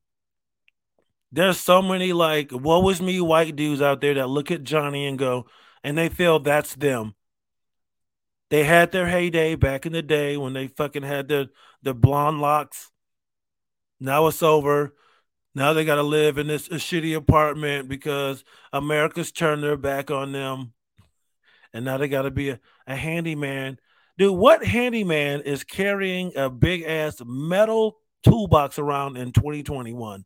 there's 1.31 1.59
so 1.59 1.81
many 1.81 2.13
like 2.13 2.51
what 2.51 2.83
was 2.83 3.01
me 3.01 3.19
white 3.19 3.55
dudes 3.55 3.81
out 3.81 4.01
there 4.01 4.13
that 4.13 4.27
look 4.27 4.51
at 4.51 4.63
Johnny 4.63 5.05
and 5.05 5.19
go 5.19 5.45
and 5.83 5.97
they 5.97 6.09
feel 6.09 6.39
that's 6.39 6.75
them. 6.75 7.15
They 8.49 8.63
had 8.63 8.91
their 8.91 9.07
heyday 9.07 9.55
back 9.55 9.85
in 9.85 9.93
the 9.93 10.01
day 10.01 10.37
when 10.37 10.53
they 10.53 10.67
fucking 10.67 11.03
had 11.03 11.27
their 11.27 11.47
their 11.83 11.93
blonde 11.93 12.39
locks. 12.39 12.89
Now 13.99 14.27
it's 14.27 14.41
over. 14.41 14.93
Now 15.53 15.73
they 15.73 15.85
got 15.85 15.95
to 15.95 16.03
live 16.03 16.37
in 16.37 16.47
this 16.47 16.67
shitty 16.67 17.15
apartment 17.15 17.87
because 17.87 18.43
America's 18.73 19.31
turned 19.31 19.63
their 19.63 19.77
back 19.77 20.11
on 20.11 20.31
them. 20.31 20.73
And 21.75 21.83
now 21.83 21.97
they 21.97 22.07
got 22.07 22.21
to 22.21 22.31
be 22.31 22.51
a, 22.51 22.59
a 22.87 22.95
handyman. 22.95 23.77
Dude, 24.17 24.33
what 24.33 24.65
handyman 24.65 25.41
is 25.41 25.65
carrying 25.65 26.31
a 26.37 26.49
big 26.49 26.83
ass 26.83 27.21
metal 27.25 27.97
toolbox 28.23 28.79
around 28.79 29.17
in 29.17 29.33
2021? 29.33 30.23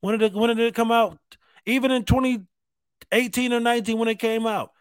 When 0.00 0.18
did 0.18 0.32
it 0.32 0.36
when 0.36 0.48
did 0.48 0.58
it 0.66 0.74
come 0.74 0.90
out? 0.90 1.20
Even 1.66 1.92
in 1.92 2.02
2018 2.02 3.52
or 3.52 3.60
19 3.60 3.96
when 3.96 4.08
it 4.08 4.18
came 4.18 4.44
out. 4.44 4.72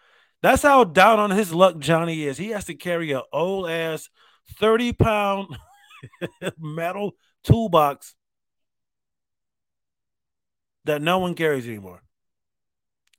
That's 0.42 0.64
how 0.64 0.86
down 0.86 1.20
on 1.20 1.30
his 1.30 1.54
luck 1.54 1.78
Johnny 1.78 2.24
is. 2.24 2.40
He 2.40 2.50
has 2.50 2.66
to 2.66 2.74
carry 2.74 3.12
an 3.12 3.22
old 3.32 3.70
ass 3.70 4.10
30 4.58 4.94
pound 4.94 5.56
metal 6.58 7.12
toolbox 7.44 8.16
that 10.86 11.04
no 11.04 11.20
one 11.20 11.36
carries 11.36 11.68
anymore. 11.68 12.02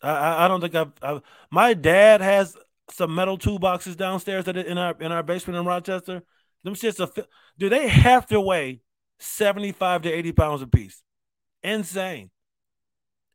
I, 0.02 0.44
I 0.44 0.48
don't 0.48 0.60
think 0.60 0.74
I've, 0.74 0.92
I've, 1.02 1.22
My 1.50 1.74
dad 1.74 2.20
has 2.20 2.56
some 2.90 3.14
metal 3.14 3.38
toolboxes 3.38 3.96
downstairs 3.96 4.44
that 4.46 4.56
in 4.56 4.78
our 4.78 4.94
in 5.00 5.12
our 5.12 5.22
basement 5.22 5.58
in 5.58 5.64
Rochester. 5.64 6.22
Them 6.64 6.74
shits 6.74 7.00
are 7.00 7.24
do 7.58 7.68
they 7.68 7.88
have 7.88 8.26
to 8.28 8.40
weigh 8.40 8.80
seventy 9.18 9.72
five 9.72 10.02
to 10.02 10.10
eighty 10.10 10.32
pounds 10.32 10.62
a 10.62 10.66
piece? 10.66 11.02
Insane, 11.62 12.30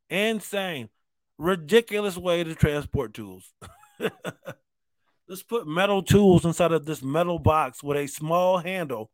insane, 0.09 0.89
ridiculous 1.37 2.17
way 2.17 2.43
to 2.43 2.55
transport 2.55 3.13
tools. 3.13 3.53
Let's 5.27 5.41
put 5.43 5.67
metal 5.67 6.03
tools 6.03 6.45
inside 6.45 6.71
of 6.71 6.85
this 6.85 7.01
metal 7.01 7.39
box 7.39 7.81
with 7.81 7.97
a 7.97 8.07
small 8.07 8.59
handle. 8.59 9.09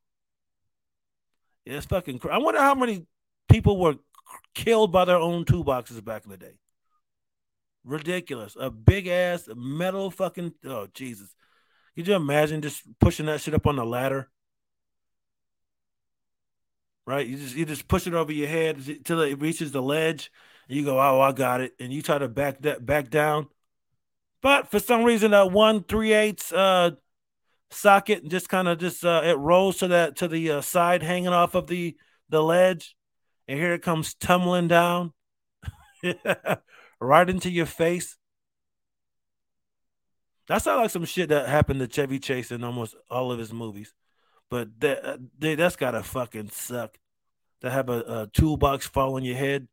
it's 1.65 1.85
fucking. 1.85 2.19
Cr- 2.19 2.31
I 2.31 2.37
wonder 2.37 2.59
how 2.59 2.75
many 2.75 3.05
people 3.49 3.79
were 3.79 3.95
killed 4.53 4.91
by 4.91 5.05
their 5.05 5.17
own 5.17 5.45
toolboxes 5.45 6.03
back 6.03 6.25
in 6.25 6.31
the 6.31 6.37
day. 6.37 6.53
Ridiculous. 7.83 8.55
A 8.59 8.69
big 8.69 9.07
ass 9.07 9.49
metal 9.55 10.11
fucking. 10.11 10.53
Oh 10.65 10.87
Jesus! 10.93 11.35
Could 11.95 12.07
you 12.07 12.15
imagine 12.15 12.61
just 12.61 12.83
pushing 12.99 13.25
that 13.25 13.41
shit 13.41 13.53
up 13.53 13.65
on 13.65 13.75
the 13.75 13.85
ladder? 13.85 14.29
Right? 17.07 17.25
You 17.25 17.37
just 17.37 17.55
you 17.55 17.65
just 17.65 17.87
push 17.87 18.05
it 18.05 18.13
over 18.13 18.31
your 18.31 18.47
head 18.47 19.03
till 19.03 19.21
it 19.21 19.41
reaches 19.41 19.71
the 19.71 19.81
ledge. 19.81 20.31
And 20.67 20.77
you 20.77 20.85
go, 20.85 20.99
oh, 20.99 21.19
I 21.19 21.31
got 21.31 21.61
it, 21.61 21.73
and 21.79 21.91
you 21.91 22.01
try 22.01 22.19
to 22.19 22.27
back 22.27 22.61
that 22.61 22.85
back 22.85 23.09
down. 23.09 23.47
But 24.41 24.69
for 24.69 24.79
some 24.79 25.03
reason, 25.03 25.31
that 25.31 25.51
one 25.51 25.83
three 25.83 26.13
eighths 26.13 26.53
uh, 26.53 26.91
socket 27.71 28.27
just 28.27 28.47
kind 28.47 28.67
of 28.67 28.77
just 28.77 29.03
uh, 29.03 29.21
it 29.23 29.37
rolls 29.37 29.77
to 29.77 29.87
that 29.87 30.17
to 30.17 30.27
the 30.27 30.51
uh, 30.51 30.61
side 30.61 31.01
hanging 31.01 31.29
off 31.29 31.55
of 31.55 31.65
the 31.65 31.97
the 32.29 32.43
ledge, 32.43 32.95
and 33.47 33.57
here 33.57 33.73
it 33.73 33.81
comes 33.81 34.13
tumbling 34.13 34.67
down 34.67 35.13
right 37.01 37.29
into 37.29 37.49
your 37.49 37.65
face. 37.65 38.17
That 40.47 40.61
sounds 40.61 40.81
like 40.81 40.91
some 40.91 41.05
shit 41.05 41.29
that 41.29 41.49
happened 41.49 41.79
to 41.79 41.87
Chevy 41.87 42.19
Chase 42.19 42.51
in 42.51 42.63
almost 42.63 42.95
all 43.09 43.31
of 43.31 43.39
his 43.39 43.51
movies. 43.51 43.93
But 44.49 44.79
that 44.81 45.05
uh, 45.05 45.17
that's 45.39 45.75
gotta 45.75 46.03
fucking 46.03 46.49
suck 46.49 46.97
to 47.61 47.69
have 47.69 47.89
a, 47.89 47.99
a 47.99 48.29
toolbox 48.33 48.87
fall 48.87 49.15
on 49.15 49.23
your 49.23 49.37
head. 49.37 49.67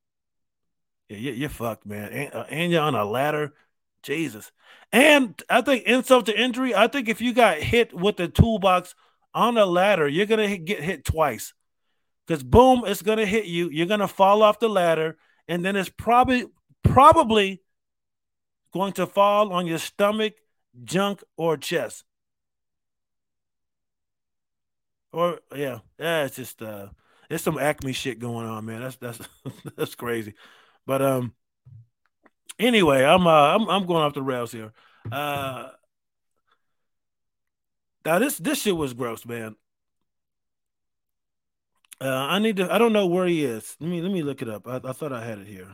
Yeah, 1.08 1.32
you're 1.32 1.48
fucked, 1.48 1.86
man. 1.86 2.12
And, 2.12 2.34
uh, 2.34 2.44
and 2.48 2.70
you're 2.70 2.82
on 2.82 2.94
a 2.94 3.04
ladder 3.04 3.54
Jesus. 4.02 4.52
And 4.92 5.40
I 5.50 5.60
think 5.60 5.84
insult 5.84 6.26
to 6.26 6.40
injury, 6.40 6.74
I 6.74 6.86
think 6.86 7.08
if 7.08 7.20
you 7.20 7.32
got 7.32 7.58
hit 7.58 7.92
with 7.92 8.16
the 8.16 8.28
toolbox 8.28 8.94
on 9.34 9.58
a 9.58 9.66
ladder, 9.66 10.08
you're 10.08 10.26
to 10.48 10.58
get 10.58 10.82
hit 10.82 11.04
twice. 11.04 11.54
Because 12.26 12.42
boom, 12.42 12.82
it's 12.86 13.02
to 13.18 13.26
hit 13.26 13.46
you. 13.46 13.70
You're 13.70 13.86
to 14.00 14.08
fall 14.08 14.42
off 14.42 14.58
the 14.58 14.68
ladder. 14.68 15.16
And 15.46 15.64
then 15.64 15.76
it's 15.76 15.88
probably, 15.88 16.46
probably 16.92 17.62
going 18.72 18.92
to 18.94 19.06
fall 19.06 19.52
on 19.52 19.66
your 19.66 19.78
stomach, 19.78 20.34
junk, 20.84 21.22
or 21.36 21.56
chest. 21.56 22.04
Or 25.12 25.40
yeah, 25.54 25.78
yeah, 25.98 26.24
it's 26.24 26.36
just 26.36 26.60
uh 26.62 26.88
it's 27.30 27.42
some 27.42 27.58
acme 27.58 27.92
shit 27.92 28.18
going 28.18 28.46
on, 28.46 28.66
man. 28.66 28.82
That's 28.82 28.96
that's 28.96 29.20
that's 29.76 29.94
crazy. 29.94 30.34
But 30.86 31.02
um 31.02 31.34
Anyway, 32.58 33.04
I'm 33.04 33.26
uh, 33.26 33.30
I'm 33.54 33.68
I'm 33.68 33.86
going 33.86 34.02
off 34.02 34.14
the 34.14 34.22
rails 34.22 34.50
here. 34.50 34.72
Uh, 35.12 35.68
now 38.04 38.18
this 38.18 38.38
this 38.38 38.62
shit 38.62 38.76
was 38.76 38.94
gross, 38.94 39.24
man. 39.24 39.54
Uh, 42.00 42.08
I 42.08 42.38
need 42.40 42.56
to. 42.56 42.72
I 42.72 42.78
don't 42.78 42.92
know 42.92 43.06
where 43.06 43.26
he 43.26 43.44
is. 43.44 43.76
Let 43.80 43.90
me 43.90 44.00
let 44.00 44.10
me 44.10 44.22
look 44.22 44.42
it 44.42 44.48
up. 44.48 44.66
I, 44.66 44.80
I 44.82 44.92
thought 44.92 45.12
I 45.12 45.24
had 45.24 45.38
it 45.38 45.46
here. 45.46 45.68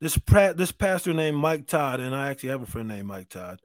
This 0.00 0.16
pra- 0.16 0.54
this 0.54 0.72
pastor 0.72 1.12
named 1.12 1.36
Mike 1.36 1.66
Todd, 1.66 2.00
and 2.00 2.14
I 2.14 2.30
actually 2.30 2.50
have 2.50 2.62
a 2.62 2.66
friend 2.66 2.88
named 2.88 3.06
Mike 3.06 3.28
Todd. 3.28 3.60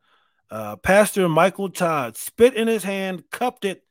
Uh, 0.52 0.76
pastor 0.76 1.28
Michael 1.30 1.70
Todd 1.70 2.18
spit 2.18 2.54
in 2.54 2.68
his 2.68 2.84
hand, 2.84 3.24
cupped 3.32 3.66
it 3.66 3.84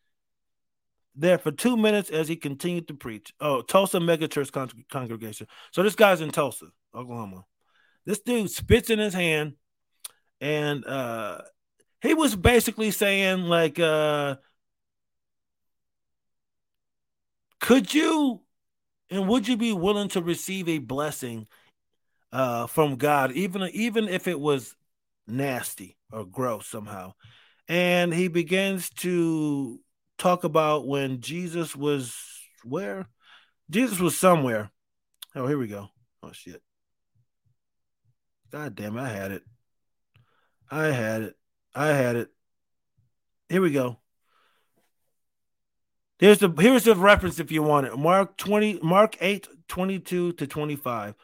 there 1.15 1.39
for 1.39 1.51
two 1.51 1.77
minutes 1.77 2.11
as 2.11 2.29
he 2.29 2.37
continued 2.37 2.89
to 2.89 2.95
preach. 2.95 3.33
Oh, 3.41 3.63
Tulsa 3.63 3.99
Megachurch 3.99 4.53
con- 4.53 4.85
congregation. 4.91 5.47
So 5.73 5.83
this 5.83 5.95
guy's 5.95 6.21
in 6.21 6.31
Tulsa, 6.31 6.67
Oklahoma. 6.95 7.45
This 8.05 8.21
dude 8.21 8.51
spits 8.51 8.91
in 8.91 8.99
his 8.99 9.15
hand, 9.15 9.55
and 10.41 10.85
uh, 10.85 11.39
he 12.03 12.13
was 12.13 12.37
basically 12.37 12.91
saying 12.91 13.45
like, 13.45 13.79
uh, 13.79 14.37
"Could 17.61 17.95
you 17.95 18.43
and 19.11 19.29
would 19.29 19.47
you 19.49 19.57
be 19.57 19.73
willing 19.73 20.09
to 20.09 20.23
receive 20.23 20.69
a 20.69 20.79
blessing 20.79 21.47
uh, 22.35 22.67
from 22.67 22.97
God, 22.97 23.33
even 23.33 23.63
even 23.73 24.09
if 24.09 24.29
it 24.29 24.39
was 24.39 24.77
nasty 25.27 25.97
or 26.13 26.27
gross 26.27 26.67
somehow?" 26.67 27.15
And 27.67 28.13
he 28.13 28.29
begins 28.29 28.91
to 28.91 29.81
talk 30.19 30.45
about 30.45 30.87
when 30.87 31.21
Jesus 31.21 31.75
was 31.75 32.15
where? 32.65 33.07
Jesus 33.71 33.99
was 33.99 34.19
somewhere. 34.19 34.71
Oh, 35.35 35.47
here 35.47 35.59
we 35.59 35.67
go. 35.67 35.89
Oh 36.23 36.33
shit. 36.33 36.63
God 38.53 38.75
damn 38.75 38.97
I 38.97 39.09
had 39.09 39.33
it. 39.33 39.43
I 40.71 40.87
had 40.87 41.23
it. 41.23 41.35
I 41.75 41.89
had 41.89 42.17
it. 42.17 42.29
Here 43.49 43.61
we 43.61 43.73
go. 43.73 43.99
Here's 46.19 46.39
the 46.39 46.49
here's 46.59 46.85
the 46.85 46.95
reference 46.95 47.41
if 47.41 47.51
you 47.51 47.63
want 47.63 47.87
it. 47.87 47.99
Mark 47.99 48.37
20, 48.37 48.81
Mark 48.83 49.17
8, 49.21 49.49
22 49.69 50.33
to 50.33 50.47
25. 50.47 51.15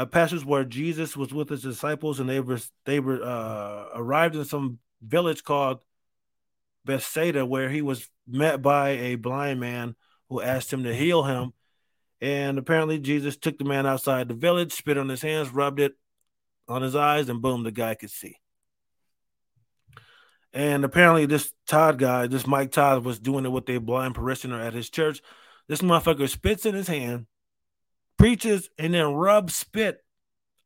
A 0.00 0.06
passage 0.06 0.46
where 0.46 0.64
Jesus 0.64 1.14
was 1.14 1.30
with 1.30 1.50
his 1.50 1.62
disciples 1.62 2.20
and 2.20 2.28
they 2.28 2.40
were 2.40 2.58
they 2.86 3.00
were 3.00 3.22
uh, 3.22 3.88
arrived 3.94 4.34
in 4.34 4.46
some 4.46 4.78
village 5.02 5.44
called 5.44 5.84
Bethsaida, 6.86 7.44
where 7.44 7.68
he 7.68 7.82
was 7.82 8.08
met 8.26 8.62
by 8.62 8.90
a 8.90 9.16
blind 9.16 9.60
man 9.60 9.94
who 10.30 10.40
asked 10.40 10.72
him 10.72 10.84
to 10.84 10.94
heal 10.94 11.24
him. 11.24 11.52
And 12.18 12.56
apparently, 12.56 12.98
Jesus 12.98 13.36
took 13.36 13.58
the 13.58 13.64
man 13.64 13.86
outside 13.86 14.28
the 14.28 14.34
village, 14.34 14.72
spit 14.72 14.96
on 14.96 15.10
his 15.10 15.20
hands, 15.20 15.50
rubbed 15.50 15.80
it 15.80 15.92
on 16.66 16.80
his 16.80 16.96
eyes, 16.96 17.28
and 17.28 17.42
boom, 17.42 17.62
the 17.62 17.70
guy 17.70 17.94
could 17.94 18.10
see. 18.10 18.36
And 20.54 20.82
apparently, 20.82 21.26
this 21.26 21.52
Todd 21.66 21.98
guy, 21.98 22.26
this 22.26 22.46
Mike 22.46 22.72
Todd, 22.72 23.04
was 23.04 23.18
doing 23.18 23.44
it 23.44 23.50
with 23.50 23.68
a 23.68 23.76
blind 23.76 24.14
parishioner 24.14 24.62
at 24.62 24.72
his 24.72 24.88
church. 24.88 25.20
This 25.68 25.82
motherfucker 25.82 26.26
spits 26.26 26.64
in 26.64 26.74
his 26.74 26.88
hand, 26.88 27.26
preaches, 28.20 28.68
and 28.78 28.92
then 28.92 29.14
rubs 29.14 29.54
spit 29.54 30.04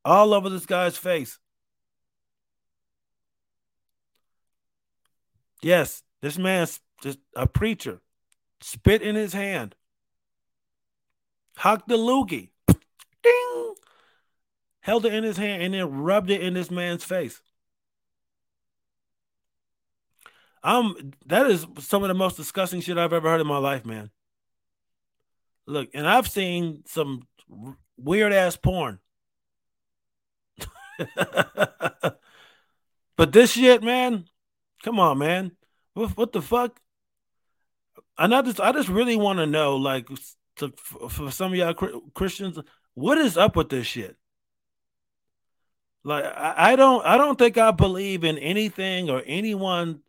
all 0.05 0.35
over 0.35 0.51
this 0.51 0.67
guy's 0.67 0.97
face. 0.97 1.39
Yes, 5.63 6.03
this 6.21 6.37
man's 6.37 6.81
just 7.01 7.21
a 7.37 7.47
preacher. 7.47 8.01
Spit 8.61 9.03
in 9.03 9.15
his 9.15 9.33
hand. 9.33 9.77
Hock 11.57 11.87
the 11.87 11.97
loogie 11.97 12.51
ding, 13.23 13.75
held 14.81 15.07
it 15.07 15.15
in 15.15 15.23
his 15.23 15.37
hand, 15.37 15.63
and 15.63 15.75
then 15.75 16.03
rubbed 16.03 16.31
it 16.31 16.43
in 16.43 16.55
this 16.55 16.73
man's 16.73 17.05
face. 17.05 17.41
Um, 20.65 21.13
that 21.27 21.49
is 21.49 21.67
some 21.79 22.03
of 22.03 22.09
the 22.09 22.15
most 22.15 22.37
disgusting 22.37 22.81
shit 22.81 22.99
I've 22.99 23.13
ever 23.13 23.31
heard 23.31 23.41
in 23.41 23.47
my 23.47 23.59
life, 23.59 23.87
man. 23.87 24.11
Look, 25.67 25.91
and 25.95 26.09
I've 26.09 26.29
seen 26.29 26.83
some 26.87 27.29
weird 27.97 28.33
ass 28.33 28.57
porn. 28.57 28.99
but 33.17 33.33
this 33.33 33.53
shit, 33.53 33.83
man, 33.83 34.27
come 34.83 35.01
on, 35.01 35.19
man. 35.19 35.53
What, 35.95 36.17
what 36.17 36.33
the 36.33 36.43
fuck? 36.43 36.81
And 38.17 38.35
I 38.35 38.43
just, 38.43 38.61
I 38.61 38.73
just 38.73 38.89
really 38.89 39.17
want 39.17 39.39
to 39.41 39.47
know, 39.47 39.77
like, 39.77 40.09
to, 40.57 40.73
for 41.09 41.31
some 41.31 41.53
of 41.53 41.59
y'all 41.59 41.75
Christians, 42.15 42.59
what 42.95 43.19
is 43.19 43.37
up 43.37 43.57
with 43.57 43.69
this 43.69 43.87
shit? 43.87 44.17
Like 46.05 46.25
I, 46.25 46.73
I 46.73 46.77
don't 46.77 47.05
I 47.05 47.17
don't 47.17 47.39
think 47.39 47.59
I 47.59 47.71
believe 47.71 48.25
in 48.25 48.39
anything 48.39 49.11
or 49.11 49.23
anyone 49.25 50.01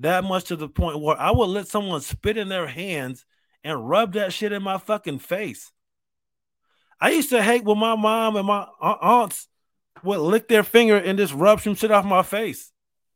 that 0.00 0.24
much 0.24 0.44
to 0.44 0.56
the 0.56 0.68
point 0.68 1.00
where 1.00 1.18
I 1.18 1.30
would 1.30 1.48
let 1.48 1.68
someone 1.68 2.00
spit 2.00 2.36
in 2.36 2.48
their 2.48 2.66
hands 2.66 3.24
and 3.62 3.88
rub 3.88 4.14
that 4.14 4.32
shit 4.32 4.52
in 4.52 4.62
my 4.62 4.78
fucking 4.78 5.20
face. 5.20 5.70
I 7.00 7.10
used 7.10 7.30
to 7.30 7.42
hate 7.42 7.64
when 7.64 7.78
my 7.78 7.96
mom 7.96 8.36
and 8.36 8.46
my 8.46 8.66
aunts 8.80 9.48
would 10.02 10.20
lick 10.20 10.48
their 10.48 10.62
finger 10.62 10.96
and 10.96 11.18
just 11.18 11.34
rub 11.34 11.60
some 11.60 11.74
shit 11.74 11.90
off 11.90 12.04
my 12.04 12.22
face. 12.22 12.72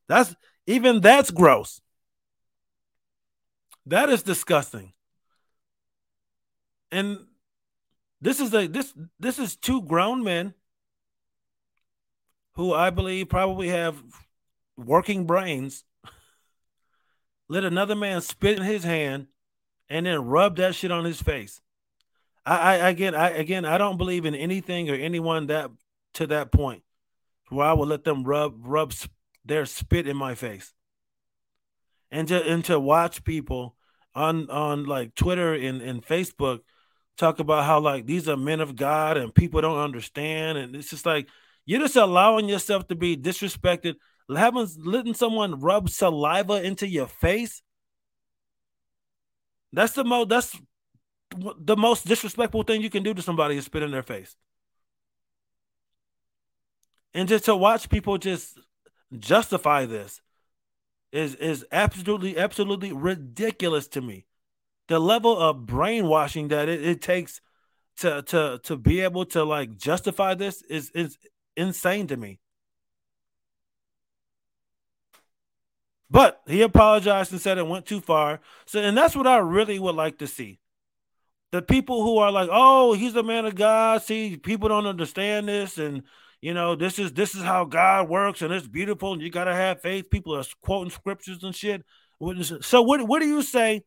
That's 0.08 0.34
even 0.66 1.00
that's 1.00 1.30
gross. 1.30 1.80
That 3.86 4.10
is 4.10 4.22
disgusting. 4.22 4.92
And 6.90 7.18
this 8.20 8.40
is 8.40 8.52
a 8.52 8.66
this 8.66 8.92
this 9.18 9.38
is 9.38 9.56
two 9.56 9.82
grown 9.82 10.24
men 10.24 10.54
who 12.54 12.74
I 12.74 12.90
believe 12.90 13.28
probably 13.28 13.68
have 13.68 14.02
working 14.76 15.26
brains. 15.26 15.84
Let 17.48 17.64
another 17.64 17.94
man 17.94 18.20
spit 18.20 18.58
in 18.58 18.64
his 18.64 18.84
hand 18.84 19.28
and 19.88 20.06
then 20.06 20.24
rub 20.24 20.56
that 20.56 20.74
shit 20.74 20.90
on 20.90 21.04
his 21.04 21.22
face. 21.22 21.60
I, 22.48 22.78
I 22.78 22.88
again 22.88 23.14
I 23.14 23.30
again 23.30 23.64
I 23.64 23.78
don't 23.78 23.98
believe 23.98 24.24
in 24.24 24.34
anything 24.34 24.88
or 24.88 24.94
anyone 24.94 25.48
that 25.48 25.70
to 26.14 26.26
that 26.28 26.50
point 26.50 26.82
where 27.50 27.66
I 27.66 27.72
would 27.72 27.88
let 27.88 28.04
them 28.04 28.24
rub 28.24 28.54
rub 28.60 28.92
their 29.44 29.66
spit 29.66 30.08
in 30.08 30.16
my 30.16 30.34
face. 30.34 30.72
And 32.10 32.26
to 32.28 32.42
and 32.42 32.64
to 32.66 32.80
watch 32.80 33.22
people 33.24 33.76
on 34.14 34.48
on 34.48 34.84
like 34.84 35.14
Twitter 35.14 35.54
and, 35.54 35.82
and 35.82 36.04
Facebook 36.04 36.60
talk 37.18 37.38
about 37.38 37.64
how 37.64 37.80
like 37.80 38.06
these 38.06 38.28
are 38.28 38.36
men 38.36 38.60
of 38.60 38.76
God 38.76 39.18
and 39.18 39.34
people 39.34 39.60
don't 39.60 39.78
understand. 39.78 40.56
And 40.56 40.74
it's 40.74 40.90
just 40.90 41.04
like 41.04 41.28
you're 41.66 41.80
just 41.80 41.96
allowing 41.96 42.48
yourself 42.48 42.88
to 42.88 42.94
be 42.94 43.14
disrespected, 43.14 43.96
having 44.34 44.68
letting 44.78 45.12
someone 45.12 45.60
rub 45.60 45.90
saliva 45.90 46.62
into 46.62 46.88
your 46.88 47.08
face. 47.08 47.60
That's 49.74 49.92
the 49.92 50.04
most 50.04 50.30
that's 50.30 50.58
the 51.36 51.76
most 51.76 52.06
disrespectful 52.06 52.62
thing 52.62 52.80
you 52.80 52.90
can 52.90 53.02
do 53.02 53.14
to 53.14 53.22
somebody 53.22 53.56
is 53.56 53.66
spit 53.66 53.82
in 53.82 53.90
their 53.90 54.02
face. 54.02 54.36
And 57.14 57.28
just 57.28 57.44
to 57.46 57.56
watch 57.56 57.88
people 57.88 58.18
just 58.18 58.58
justify 59.18 59.86
this 59.86 60.20
is 61.12 61.34
is 61.36 61.64
absolutely 61.72 62.38
absolutely 62.38 62.92
ridiculous 62.92 63.88
to 63.88 64.00
me. 64.00 64.26
The 64.88 64.98
level 64.98 65.36
of 65.36 65.66
brainwashing 65.66 66.48
that 66.48 66.68
it, 66.68 66.84
it 66.84 67.02
takes 67.02 67.40
to 67.98 68.22
to 68.22 68.60
to 68.64 68.76
be 68.76 69.00
able 69.00 69.24
to 69.26 69.44
like 69.44 69.76
justify 69.76 70.34
this 70.34 70.62
is 70.62 70.90
is 70.90 71.18
insane 71.56 72.06
to 72.08 72.16
me. 72.16 72.40
But 76.10 76.40
he 76.46 76.62
apologized 76.62 77.32
and 77.32 77.40
said 77.40 77.58
it 77.58 77.66
went 77.66 77.84
too 77.86 78.00
far. 78.00 78.40
So 78.66 78.80
and 78.80 78.96
that's 78.96 79.16
what 79.16 79.26
I 79.26 79.38
really 79.38 79.78
would 79.78 79.94
like 79.94 80.18
to 80.18 80.26
see. 80.26 80.60
The 81.50 81.62
people 81.62 82.02
who 82.02 82.18
are 82.18 82.30
like, 82.30 82.48
"Oh, 82.52 82.92
he's 82.92 83.16
a 83.16 83.22
man 83.22 83.46
of 83.46 83.54
God." 83.54 84.02
See, 84.02 84.36
people 84.36 84.68
don't 84.68 84.86
understand 84.86 85.48
this 85.48 85.78
and 85.78 86.02
you 86.40 86.54
know, 86.54 86.76
this 86.76 86.98
is 86.98 87.12
this 87.12 87.34
is 87.34 87.42
how 87.42 87.64
God 87.64 88.08
works, 88.08 88.42
and 88.42 88.52
it's 88.52 88.66
beautiful, 88.68 89.12
and 89.12 89.20
you 89.22 89.30
gotta 89.30 89.54
have 89.54 89.80
faith. 89.82 90.08
People 90.10 90.36
are 90.36 90.44
quoting 90.62 90.90
scriptures 90.90 91.42
and 91.42 91.54
shit. 91.54 91.84
So 92.60 92.82
what 92.82 93.06
what 93.08 93.20
do 93.20 93.26
you 93.26 93.42
say 93.42 93.82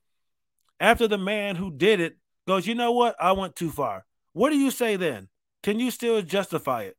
after 0.79 1.07
the 1.07 1.17
man 1.17 1.55
who 1.55 1.71
did 1.71 1.99
it 1.99 2.17
goes, 2.47 2.67
you 2.67 2.75
know 2.75 2.91
what? 2.91 3.15
I 3.19 3.31
went 3.33 3.55
too 3.55 3.69
far. 3.69 4.05
What 4.33 4.49
do 4.49 4.57
you 4.57 4.71
say 4.71 4.95
then? 4.95 5.29
Can 5.63 5.79
you 5.79 5.91
still 5.91 6.21
justify 6.21 6.83
it? 6.83 6.97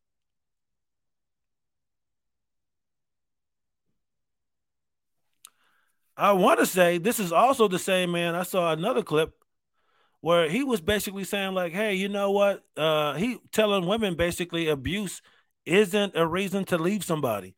I 6.16 6.32
want 6.32 6.60
to 6.60 6.66
say 6.66 6.98
this 6.98 7.18
is 7.18 7.32
also 7.32 7.68
the 7.68 7.78
same 7.78 8.12
man. 8.12 8.34
I 8.34 8.44
saw 8.44 8.72
another 8.72 9.02
clip 9.02 9.34
where 10.22 10.48
he 10.48 10.62
was 10.62 10.80
basically 10.80 11.24
saying, 11.24 11.52
like, 11.52 11.72
hey, 11.72 11.94
you 11.94 12.08
know 12.08 12.30
what? 12.30 12.64
Uh, 12.76 13.14
he 13.14 13.38
telling 13.50 13.86
women 13.86 14.14
basically 14.14 14.68
abuse 14.68 15.20
isn't 15.66 16.16
a 16.16 16.26
reason 16.26 16.64
to 16.64 16.78
leave 16.78 17.04
somebody. 17.04 17.56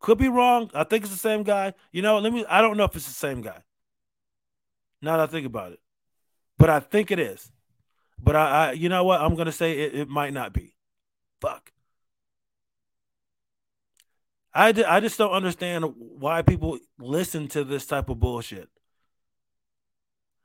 Could 0.00 0.18
be 0.18 0.28
wrong. 0.28 0.70
I 0.74 0.84
think 0.84 1.04
it's 1.04 1.12
the 1.12 1.18
same 1.18 1.42
guy. 1.42 1.74
You 1.92 2.02
know, 2.02 2.18
let 2.18 2.32
me 2.32 2.44
I 2.48 2.60
don't 2.62 2.76
know 2.76 2.84
if 2.84 2.96
it's 2.96 3.06
the 3.06 3.12
same 3.12 3.42
guy. 3.42 3.62
Now 5.00 5.18
that 5.18 5.28
I 5.28 5.32
think 5.32 5.46
about 5.46 5.72
it. 5.72 5.80
But 6.58 6.70
I 6.70 6.80
think 6.80 7.10
it 7.10 7.18
is. 7.18 7.52
But 8.18 8.36
I, 8.36 8.68
I 8.68 8.72
you 8.72 8.88
know 8.88 9.04
what? 9.04 9.20
I'm 9.20 9.34
gonna 9.34 9.52
say 9.52 9.80
it, 9.80 9.94
it 9.94 10.08
might 10.08 10.32
not 10.32 10.54
be. 10.54 10.76
Fuck. 11.40 11.72
I, 14.54 14.68
I 14.86 15.00
just 15.00 15.18
don't 15.18 15.32
understand 15.32 15.94
why 15.96 16.40
people 16.42 16.78
listen 16.98 17.48
to 17.48 17.64
this 17.64 17.86
type 17.86 18.08
of 18.08 18.20
bullshit. 18.20 18.68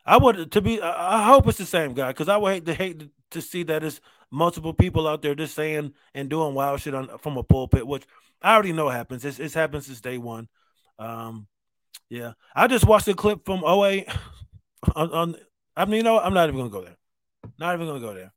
I 0.10 0.18
would 0.18 0.52
to 0.54 0.62
be. 0.62 0.82
I 0.82 1.24
hope 1.24 1.48
it's 1.48 1.60
the 1.60 1.68
same 1.68 1.94
guy 1.94 2.08
because 2.08 2.30
I 2.30 2.38
would 2.38 2.52
hate 2.52 2.66
to 2.66 2.74
hate 2.74 3.04
to, 3.30 3.42
see 3.44 3.62
that 3.64 3.84
it's 3.84 4.02
multiple 4.32 4.74
people 4.74 5.08
out 5.08 5.22
there 5.22 5.36
just 5.36 5.54
saying 5.54 5.94
and 6.16 6.28
doing 6.28 6.56
wild 6.56 6.82
shit 6.82 6.96
on 6.96 7.20
from 7.20 7.38
a 7.38 7.44
pulpit, 7.44 7.86
which 7.86 8.06
I 8.42 8.56
already 8.56 8.74
know 8.74 8.90
happens. 8.90 9.24
It's, 9.24 9.38
it's 9.38 9.54
happened 9.54 9.84
since 9.84 10.02
day 10.02 10.18
one. 10.18 10.48
Um, 10.98 11.46
yeah, 12.10 12.34
I 12.56 12.66
just 12.66 12.88
watched 12.88 13.08
a 13.08 13.14
clip 13.14 13.46
from 13.46 13.64
OA 13.64 14.06
on, 14.96 15.12
on. 15.12 15.36
I 15.78 15.86
mean, 15.86 15.98
you 15.98 16.04
know, 16.04 16.20
I'm 16.20 16.34
not 16.34 16.50
even 16.50 16.60
gonna 16.60 16.72
go 16.72 16.82
there. 16.82 16.98
Not 17.60 17.76
even 17.76 17.86
gonna 17.86 18.00
go 18.00 18.16
there. 18.16 18.34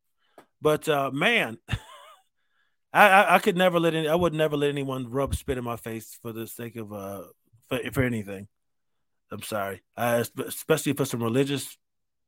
But 0.61 0.87
uh, 0.91 1.11
man, 1.11 1.57
I, 2.93 3.09
I, 3.09 3.35
I 3.37 3.39
could 3.39 3.57
never 3.57 3.81
let 3.81 3.95
any. 3.95 4.09
I 4.09 4.15
would 4.15 4.35
never 4.35 4.59
let 4.59 4.69
anyone 4.69 5.11
rub 5.11 5.35
spit 5.35 5.57
in 5.57 5.65
my 5.65 5.77
face 5.77 6.19
for 6.21 6.33
the 6.33 6.47
sake 6.47 6.77
of 6.77 6.93
uh 6.93 7.23
for, 7.71 7.79
for 7.93 8.03
anything. 8.03 8.49
I'm 9.33 9.43
sorry, 9.43 9.83
uh, 9.97 10.25
especially 10.47 10.93
for 10.93 11.05
some 11.05 11.23
religious 11.23 11.77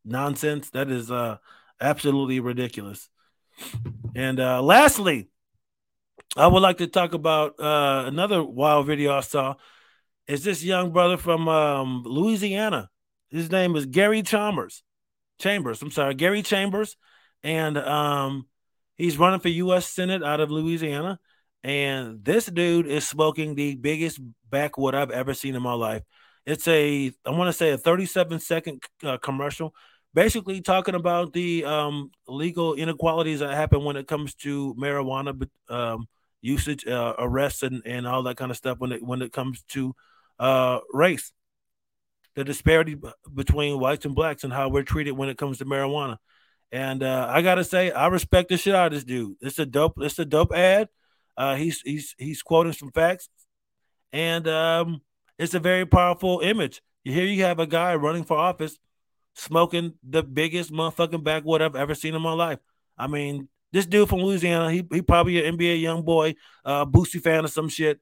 nonsense. 0.04 0.70
That 0.70 0.90
is 0.90 1.10
uh 1.10 1.36
absolutely 1.80 2.40
ridiculous. 2.40 3.08
And 4.14 4.40
uh, 4.40 4.62
lastly, 4.62 5.28
I 6.36 6.46
would 6.46 6.60
like 6.60 6.78
to 6.78 6.86
talk 6.86 7.14
about 7.14 7.60
uh, 7.60 8.04
another 8.06 8.42
wild 8.42 8.86
video 8.86 9.12
I 9.12 9.20
saw. 9.20 9.54
Is 10.26 10.42
this 10.42 10.64
young 10.64 10.92
brother 10.92 11.16
from 11.16 11.48
um, 11.48 12.02
Louisiana? 12.04 12.88
His 13.30 13.50
name 13.50 13.76
is 13.76 13.86
Gary 13.86 14.22
Chambers. 14.22 14.82
Chambers, 15.38 15.82
I'm 15.82 15.90
sorry, 15.90 16.14
Gary 16.14 16.42
Chambers, 16.42 16.96
and 17.42 17.76
um, 17.76 18.46
he's 18.96 19.18
running 19.18 19.40
for 19.40 19.48
U.S. 19.48 19.86
Senate 19.88 20.22
out 20.22 20.40
of 20.40 20.50
Louisiana. 20.50 21.18
And 21.64 22.24
this 22.24 22.46
dude 22.46 22.86
is 22.86 23.08
smoking 23.08 23.54
the 23.54 23.74
biggest 23.74 24.20
backwood 24.48 24.94
I've 24.94 25.10
ever 25.10 25.34
seen 25.34 25.54
in 25.54 25.62
my 25.62 25.72
life. 25.72 26.02
It's 26.46 26.68
a, 26.68 27.12
I 27.24 27.30
want 27.30 27.48
to 27.48 27.52
say, 27.52 27.70
a 27.70 27.78
37 27.78 28.38
second 28.40 28.82
uh, 29.02 29.18
commercial 29.18 29.74
basically 30.14 30.60
talking 30.60 30.94
about 30.94 31.32
the 31.32 31.64
um, 31.64 32.10
legal 32.28 32.74
inequalities 32.74 33.40
that 33.40 33.52
happen 33.52 33.84
when 33.84 33.96
it 33.96 34.06
comes 34.06 34.34
to 34.36 34.74
marijuana 34.76 35.48
um, 35.68 36.08
usage, 36.40 36.86
uh, 36.86 37.14
arrests, 37.18 37.62
and, 37.62 37.82
and 37.84 38.06
all 38.06 38.22
that 38.22 38.36
kind 38.36 38.50
of 38.50 38.56
stuff 38.56 38.78
when 38.78 38.92
it 38.92 39.02
when 39.02 39.20
it 39.20 39.32
comes 39.32 39.62
to 39.64 39.94
uh, 40.38 40.78
race, 40.92 41.32
the 42.36 42.44
disparity 42.44 42.96
between 43.34 43.80
whites 43.80 44.06
and 44.06 44.14
blacks, 44.14 44.44
and 44.44 44.52
how 44.52 44.68
we're 44.68 44.82
treated 44.82 45.12
when 45.12 45.28
it 45.28 45.36
comes 45.36 45.58
to 45.58 45.64
marijuana. 45.64 46.16
And 46.72 47.02
uh, 47.02 47.26
I 47.28 47.42
gotta 47.42 47.64
say, 47.64 47.90
I 47.90 48.06
respect 48.06 48.48
the 48.48 48.56
shit 48.56 48.74
out 48.74 48.86
of 48.86 48.92
this 48.92 49.04
dude. 49.04 49.36
It's 49.40 49.58
a 49.58 49.66
dope. 49.66 49.94
It's 49.98 50.18
a 50.18 50.24
dope 50.24 50.52
ad. 50.52 50.88
Uh, 51.36 51.56
he's 51.56 51.80
he's 51.80 52.14
he's 52.18 52.42
quoting 52.42 52.72
some 52.72 52.92
facts, 52.92 53.28
and 54.12 54.46
um, 54.46 55.02
it's 55.38 55.54
a 55.54 55.60
very 55.60 55.86
powerful 55.86 56.40
image. 56.40 56.82
Here 57.02 57.24
you 57.24 57.42
have 57.44 57.58
a 57.58 57.66
guy 57.66 57.94
running 57.96 58.24
for 58.24 58.36
office 58.36 58.78
smoking 59.34 59.94
the 60.08 60.22
biggest 60.22 60.72
motherfucking 60.72 61.24
backwood 61.24 61.60
I've 61.60 61.76
ever 61.76 61.94
seen 61.94 62.14
in 62.14 62.22
my 62.22 62.32
life. 62.32 62.60
I 62.96 63.08
mean, 63.08 63.48
this 63.72 63.86
dude 63.86 64.08
from 64.08 64.20
Louisiana, 64.20 64.70
he 64.70 64.86
he 64.90 65.02
probably 65.02 65.44
an 65.44 65.56
NBA 65.56 65.82
YoungBoy, 65.82 66.36
uh, 66.64 66.86
Boosie 66.86 67.20
fan 67.20 67.44
or 67.44 67.48
some 67.48 67.68
shit. 67.68 68.00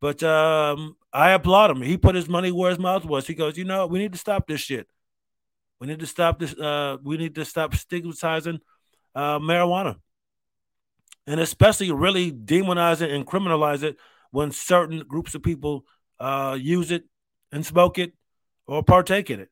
But 0.00 0.22
um, 0.22 0.96
I 1.12 1.30
applaud 1.30 1.70
him. 1.70 1.80
He 1.80 1.96
put 1.96 2.14
his 2.14 2.28
money 2.28 2.52
where 2.52 2.70
his 2.70 2.78
mouth 2.78 3.04
was. 3.06 3.26
He 3.26 3.34
goes, 3.34 3.56
you 3.56 3.64
know, 3.64 3.86
we 3.86 3.98
need 3.98 4.12
to 4.12 4.18
stop 4.18 4.46
this 4.46 4.60
shit. 4.60 4.86
We 5.80 5.86
need 5.86 6.00
to 6.00 6.06
stop 6.06 6.38
this. 6.38 6.54
Uh, 6.54 6.98
we 7.02 7.16
need 7.16 7.34
to 7.36 7.44
stop 7.44 7.74
stigmatizing 7.74 8.60
uh, 9.14 9.38
marijuana, 9.38 9.96
and 11.26 11.40
especially 11.40 11.90
really 11.92 12.30
demonize 12.30 13.00
it 13.00 13.10
and 13.10 13.26
criminalize 13.26 13.82
it 13.82 13.96
when 14.30 14.52
certain 14.52 15.00
groups 15.00 15.34
of 15.34 15.42
people 15.42 15.86
uh, 16.18 16.56
use 16.60 16.90
it 16.90 17.04
and 17.52 17.64
smoke 17.64 17.98
it 17.98 18.12
or 18.66 18.82
partake 18.82 19.30
in 19.30 19.40
it. 19.40 19.50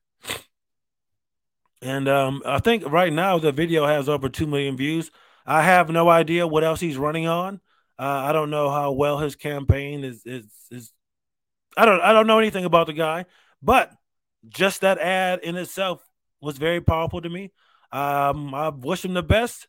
And 1.83 2.09
um, 2.09 2.43
I 2.47 2.61
think 2.61 2.91
right 2.91 3.13
now 3.13 3.39
the 3.39 3.53
video 3.53 3.87
has 3.87 4.09
over 4.09 4.29
2 4.29 4.47
million 4.47 4.77
views. 4.77 5.11
I 5.47 5.63
have 5.63 5.91
no 5.91 6.09
idea 6.09 6.47
what 6.47 6.65
else 6.65 6.81
he's 6.81 6.97
running 6.97 7.27
on. 7.27 7.61
Uh, 7.99 8.03
I 8.03 8.33
don't 8.33 8.51
know 8.51 8.71
how 8.71 8.93
well 8.93 9.19
his 9.19 9.37
campaign 9.37 10.03
is, 10.03 10.23
is, 10.25 10.47
is. 10.71 10.93
I 11.77 11.85
don't. 11.85 12.01
I 12.01 12.13
don't 12.13 12.27
know 12.27 12.39
anything 12.39 12.65
about 12.65 12.87
the 12.87 12.93
guy, 12.93 13.27
but 13.63 13.93
just 14.49 14.81
that 14.81 14.99
ad 14.99 15.41
in 15.43 15.57
itself 15.57 16.03
was 16.41 16.59
very 16.59 16.81
powerful 16.81 17.21
to 17.21 17.29
me. 17.29 17.53
Um, 17.93 18.55
I 18.55 18.71
wish 18.71 19.05
him 19.05 19.15
the 19.15 19.23
best, 19.23 19.69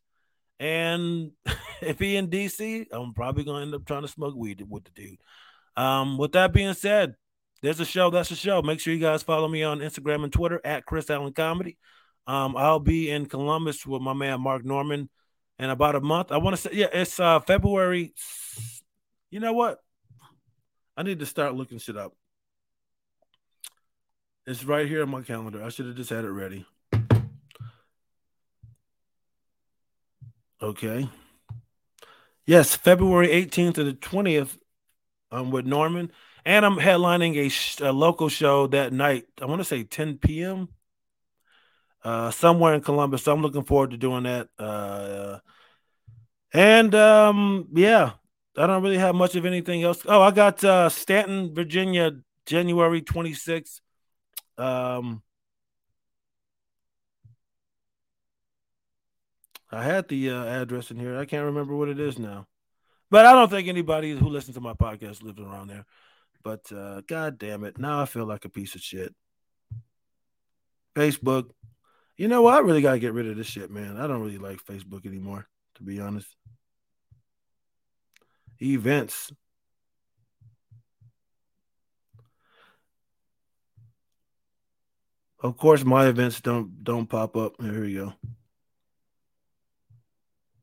and 0.60 1.32
if 1.82 2.00
he 2.00 2.16
in 2.16 2.30
DC, 2.30 2.88
I'm 2.92 3.14
probably 3.14 3.44
gonna 3.44 3.64
end 3.64 3.76
up 3.76 3.86
trying 3.86 4.02
to 4.02 4.08
smoke 4.08 4.36
weed 4.36 4.66
with 4.68 4.86
the 4.86 4.92
dude. 4.92 5.20
Um, 5.78 6.18
with 6.18 6.34
that 6.34 6.54
being 6.54 6.74
said, 6.74 7.16
there's 7.62 7.80
a 7.80 7.86
show. 7.86 8.10
That's 8.10 8.32
a 8.32 8.36
show. 8.36 8.62
Make 8.62 8.80
sure 8.80 8.94
you 8.94 9.00
guys 9.00 9.24
follow 9.24 9.48
me 9.48 9.64
on 9.64 9.80
Instagram 9.80 10.24
and 10.24 10.32
Twitter 10.32 10.62
at 10.64 10.86
Chris 10.86 11.10
Allen 11.10 11.34
Comedy. 11.34 11.78
Um, 12.28 12.56
I'll 12.58 12.80
be 12.80 13.10
in 13.10 13.26
Columbus 13.28 13.86
with 13.86 14.02
my 14.02 14.14
man 14.14 14.42
Mark 14.42 14.66
Normand 14.66 15.10
in 15.60 15.70
about 15.70 15.96
a 15.96 16.02
month. 16.02 16.32
I 16.32 16.38
want 16.38 16.56
to 16.56 16.62
say, 16.62 16.70
yeah, 16.74 16.88
it's 16.92 17.20
uh 17.20 17.40
February. 17.40 18.14
You 19.30 19.40
know 19.40 19.54
what? 19.54 19.80
I 20.98 21.04
need 21.04 21.20
to 21.20 21.26
start 21.26 21.56
looking 21.56 21.78
shit 21.78 21.98
up. 21.98 22.14
It's 24.48 24.64
right 24.64 24.88
here 24.88 25.02
on 25.02 25.10
my 25.10 25.22
calendar. 25.22 25.64
I 25.64 25.70
should 25.70 25.88
have 25.88 25.96
just 25.96 26.10
had 26.10 26.24
it 26.24 26.30
ready. 26.30 26.66
Okay. 30.62 31.10
Yes, 32.46 32.76
February 32.76 33.28
18th 33.30 33.76
to 33.76 33.84
the 33.84 33.94
20th. 33.94 34.58
I'm 35.32 35.52
with 35.52 35.66
Normand, 35.66 36.12
and 36.46 36.66
I'm 36.66 36.78
headlining 36.78 37.38
a, 37.38 37.50
sh- 37.50 37.80
a 37.82 37.92
local 37.92 38.30
show 38.30 38.68
that 38.68 38.94
night. 38.94 39.26
I 39.42 39.46
want 39.46 39.60
to 39.60 39.66
say 39.66 39.84
10 39.84 40.18
p.m. 40.18 40.70
Uh, 42.04 42.32
somewhere 42.32 42.74
in 42.76 42.82
Columbus. 42.82 43.24
So 43.24 43.34
I'm 43.34 43.42
looking 43.42 43.64
forward 43.64 43.92
to 43.92 43.98
doing 43.98 44.24
that. 44.24 44.50
Uh, 44.60 45.40
and 46.54 46.94
um, 46.96 47.68
yeah, 47.74 48.12
I 48.58 48.68
don't 48.68 48.84
really 48.84 48.98
have 48.98 49.16
much 49.16 49.36
of 49.36 49.46
anything 49.46 49.84
else. 49.84 50.04
Oh, 50.08 50.22
I 50.22 50.32
got 50.32 50.64
uh, 50.64 50.90
Staunton, 50.90 51.54
Virginia, 51.54 52.12
January 52.46 53.02
26th. 53.02 53.82
Um, 54.58 55.24
I 59.72 59.84
had 59.84 60.08
the 60.08 60.30
uh, 60.30 60.46
address 60.46 60.92
in 60.92 60.98
here. 60.98 61.18
I 61.18 61.26
can't 61.26 61.46
remember 61.46 61.76
what 61.76 61.90
it 61.90 62.00
is 62.00 62.18
now. 62.18 62.48
But 63.16 63.26
I 63.26 63.32
don't 63.32 63.50
think 63.50 63.70
anybody 63.70 64.12
who 64.12 64.28
listens 64.28 64.56
to 64.56 64.62
my 64.62 64.74
podcast 64.74 65.24
lives 65.24 65.40
around 65.40 65.70
there. 65.70 65.86
But 66.44 66.70
uh, 66.70 67.00
god 67.08 67.38
damn 67.38 67.64
it. 67.64 67.78
Now 67.78 68.02
I 68.02 68.06
feel 68.08 68.26
like 68.26 68.44
a 68.44 68.50
piece 68.50 68.76
of 68.76 68.82
shit. 68.82 69.16
Facebook. 70.94 71.50
You 72.18 72.28
know 72.28 72.42
what? 72.42 72.56
I 72.56 72.60
really 72.60 72.82
gotta 72.82 73.00
get 73.00 73.14
rid 73.14 73.30
of 73.30 73.38
this 73.38 73.48
shit, 73.48 73.72
man. 73.72 73.96
I 73.96 74.08
don't 74.08 74.22
really 74.22 74.38
like 74.38 74.66
Facebook 74.66 75.06
anymore, 75.06 75.48
to 75.76 75.84
be 75.84 76.02
honest. 76.02 76.28
Events. 78.62 79.32
Of 85.40 85.56
course, 85.56 85.86
my 85.86 86.08
events 86.08 86.42
don't 86.42 86.84
don't 86.84 87.08
pop 87.08 87.38
up. 87.38 87.62
Here 87.62 87.82
we 87.82 87.94
go. 87.94 88.12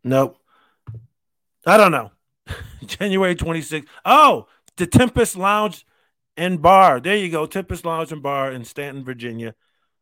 Nope. 0.05 0.37
I 1.65 1.79
don't 1.79 1.93
know. 1.93 2.11
January 2.87 3.35
26th. 3.35 3.87
Oh, 4.05 4.47
the 4.77 4.87
Tempest 4.87 5.37
Lounge 5.37 5.87
and 6.37 6.61
Bar. 6.61 7.01
There 7.01 7.17
you 7.17 7.31
go. 7.31 7.47
Tempest 7.47 7.85
Lounge 7.85 8.13
and 8.13 8.23
Bar 8.23 8.53
in 8.53 8.65
Staunton, 8.65 9.05
Virginia. 9.05 9.55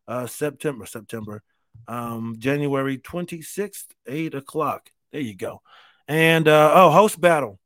Uh, 0.07 0.27
September, 0.27 0.85
September. 0.85 1.43
Um, 1.87 2.35
January 2.37 2.97
26th, 2.97 3.85
8 4.07 4.35
o'clock. 4.35 4.91
There 5.11 5.21
you 5.21 5.35
go. 5.35 5.61
And 6.07 6.47
uh, 6.47 6.71
oh, 6.73 6.89
host 6.91 7.19
battle. 7.19 7.59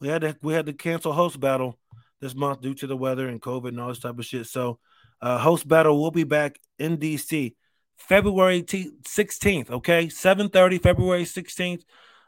We 0.00 0.08
had 0.08 0.22
to 0.22 0.36
we 0.42 0.52
had 0.52 0.66
to 0.66 0.72
cancel 0.72 1.12
host 1.12 1.38
battle 1.38 1.78
this 2.20 2.34
month 2.34 2.60
due 2.60 2.74
to 2.74 2.86
the 2.86 2.96
weather 2.96 3.28
and 3.28 3.40
COVID 3.40 3.68
and 3.68 3.80
all 3.80 3.88
this 3.88 4.00
type 4.00 4.18
of 4.18 4.24
shit. 4.24 4.46
So 4.46 4.78
uh, 5.20 5.38
host 5.38 5.68
battle 5.68 6.00
will 6.00 6.10
be 6.10 6.24
back 6.24 6.58
in 6.78 6.98
DC 6.98 7.54
February 7.96 8.62
t- 8.62 8.90
16th. 9.04 9.70
Okay, 9.70 10.06
7:30, 10.08 10.82
February 10.82 11.24
16th, 11.24 11.84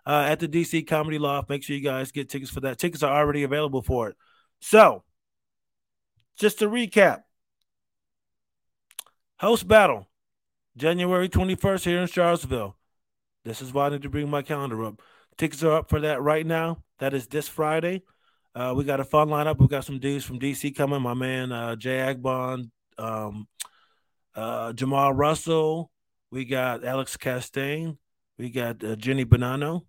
uh, 0.06 0.26
at 0.28 0.40
the 0.40 0.48
DC 0.48 0.86
Comedy 0.86 1.18
Loft. 1.18 1.48
Make 1.48 1.62
sure 1.62 1.76
you 1.76 1.82
guys 1.82 2.12
get 2.12 2.28
tickets 2.28 2.50
for 2.50 2.60
that. 2.60 2.78
Tickets 2.78 3.02
are 3.02 3.16
already 3.16 3.42
available 3.42 3.82
for 3.82 4.08
it. 4.08 4.16
So, 4.60 5.04
just 6.38 6.58
to 6.60 6.68
recap, 6.68 7.22
host 9.38 9.68
battle, 9.68 10.08
January 10.76 11.28
21st 11.28 11.84
here 11.84 12.00
in 12.00 12.06
Charlottesville. 12.06 12.76
This 13.44 13.60
is 13.60 13.72
why 13.72 13.86
I 13.86 13.90
need 13.90 14.02
to 14.02 14.08
bring 14.08 14.28
my 14.30 14.42
calendar 14.42 14.84
up. 14.84 15.00
Tickets 15.36 15.62
are 15.62 15.72
up 15.72 15.90
for 15.90 16.00
that 16.00 16.22
right 16.22 16.46
now. 16.46 16.82
That 16.98 17.14
is 17.14 17.26
this 17.26 17.48
Friday. 17.48 18.02
Uh, 18.54 18.72
we 18.76 18.84
got 18.84 19.00
a 19.00 19.04
fun 19.04 19.28
lineup. 19.28 19.58
We 19.58 19.66
got 19.66 19.84
some 19.84 19.98
dudes 19.98 20.24
from 20.24 20.38
DC 20.38 20.76
coming. 20.76 21.02
My 21.02 21.14
man 21.14 21.50
uh, 21.50 21.76
Jay 21.76 21.98
Agbon, 21.98 22.70
um, 22.98 23.48
uh, 24.34 24.72
Jamal 24.72 25.12
Russell. 25.12 25.90
We 26.30 26.44
got 26.44 26.84
Alex 26.84 27.16
Castaigne. 27.16 27.96
We 28.38 28.50
got 28.50 28.82
uh, 28.82 28.96
Jenny 28.96 29.24
Bonanno, 29.24 29.82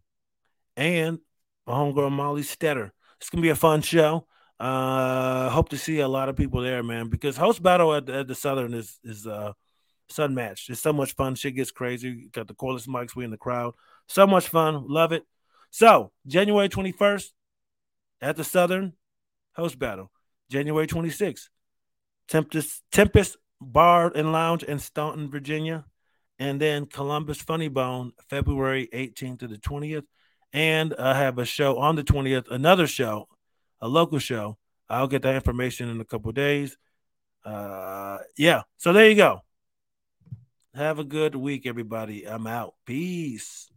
and 0.75 1.19
my 1.65 1.73
homegirl 1.73 2.11
Molly 2.11 2.43
Stetter. 2.43 2.91
It's 3.19 3.29
gonna 3.29 3.41
be 3.41 3.49
a 3.49 3.55
fun 3.55 3.81
show. 3.81 4.27
Uh, 4.59 5.49
hope 5.49 5.69
to 5.69 5.77
see 5.77 5.99
a 5.99 6.07
lot 6.07 6.29
of 6.29 6.35
people 6.35 6.61
there, 6.61 6.83
man. 6.83 7.09
Because 7.09 7.37
host 7.37 7.61
battle 7.61 7.93
at, 7.93 8.09
at 8.09 8.27
the 8.27 8.35
Southern 8.35 8.73
is 8.73 8.99
is 9.03 9.27
uh 9.27 9.53
sun 10.09 10.35
match. 10.35 10.69
It's 10.69 10.81
so 10.81 10.93
much 10.93 11.15
fun. 11.15 11.35
Shit 11.35 11.55
gets 11.55 11.71
crazy. 11.71 12.29
Got 12.31 12.47
the 12.47 12.53
cordless 12.53 12.87
mics. 12.87 13.15
We 13.15 13.25
in 13.25 13.31
the 13.31 13.37
crowd. 13.37 13.73
So 14.07 14.27
much 14.27 14.47
fun. 14.47 14.85
Love 14.87 15.11
it. 15.11 15.23
So 15.71 16.11
January 16.27 16.69
twenty 16.69 16.91
first 16.91 17.33
at 18.21 18.35
the 18.35 18.43
Southern 18.43 18.93
host 19.55 19.79
battle. 19.79 20.11
January 20.49 20.87
twenty 20.87 21.09
sixth. 21.09 21.49
Tempest 22.27 22.83
Tempest 22.91 23.37
Bar 23.61 24.11
and 24.15 24.31
Lounge 24.31 24.63
in 24.63 24.79
Staunton, 24.79 25.29
Virginia. 25.29 25.85
And 26.37 26.59
then 26.59 26.85
Columbus 26.85 27.41
Funny 27.41 27.69
Bone, 27.69 28.11
February 28.29 28.89
18th 28.93 29.39
to 29.39 29.47
the 29.47 29.57
20th. 29.57 30.03
And 30.55 30.93
I 30.97 31.17
have 31.17 31.37
a 31.37 31.43
show 31.43 31.79
on 31.79 31.97
the 31.97 32.03
20th, 32.03 32.49
another 32.49 32.87
show, 32.87 33.27
a 33.81 33.89
local 33.89 34.19
show. 34.19 34.57
I'll 34.87 35.09
get 35.09 35.21
that 35.23 35.35
information 35.35 35.89
in 35.89 35.99
a 35.99 36.05
couple 36.05 36.31
days. 36.31 36.77
Uh, 37.43 38.19
yeah. 38.37 38.61
So 38.77 38.93
there 38.93 39.09
you 39.09 39.17
go. 39.17 39.41
Have 40.73 40.97
a 40.97 41.03
good 41.03 41.35
week, 41.35 41.65
everybody. 41.65 42.25
I'm 42.25 42.47
out. 42.47 42.75
Peace. 42.85 43.69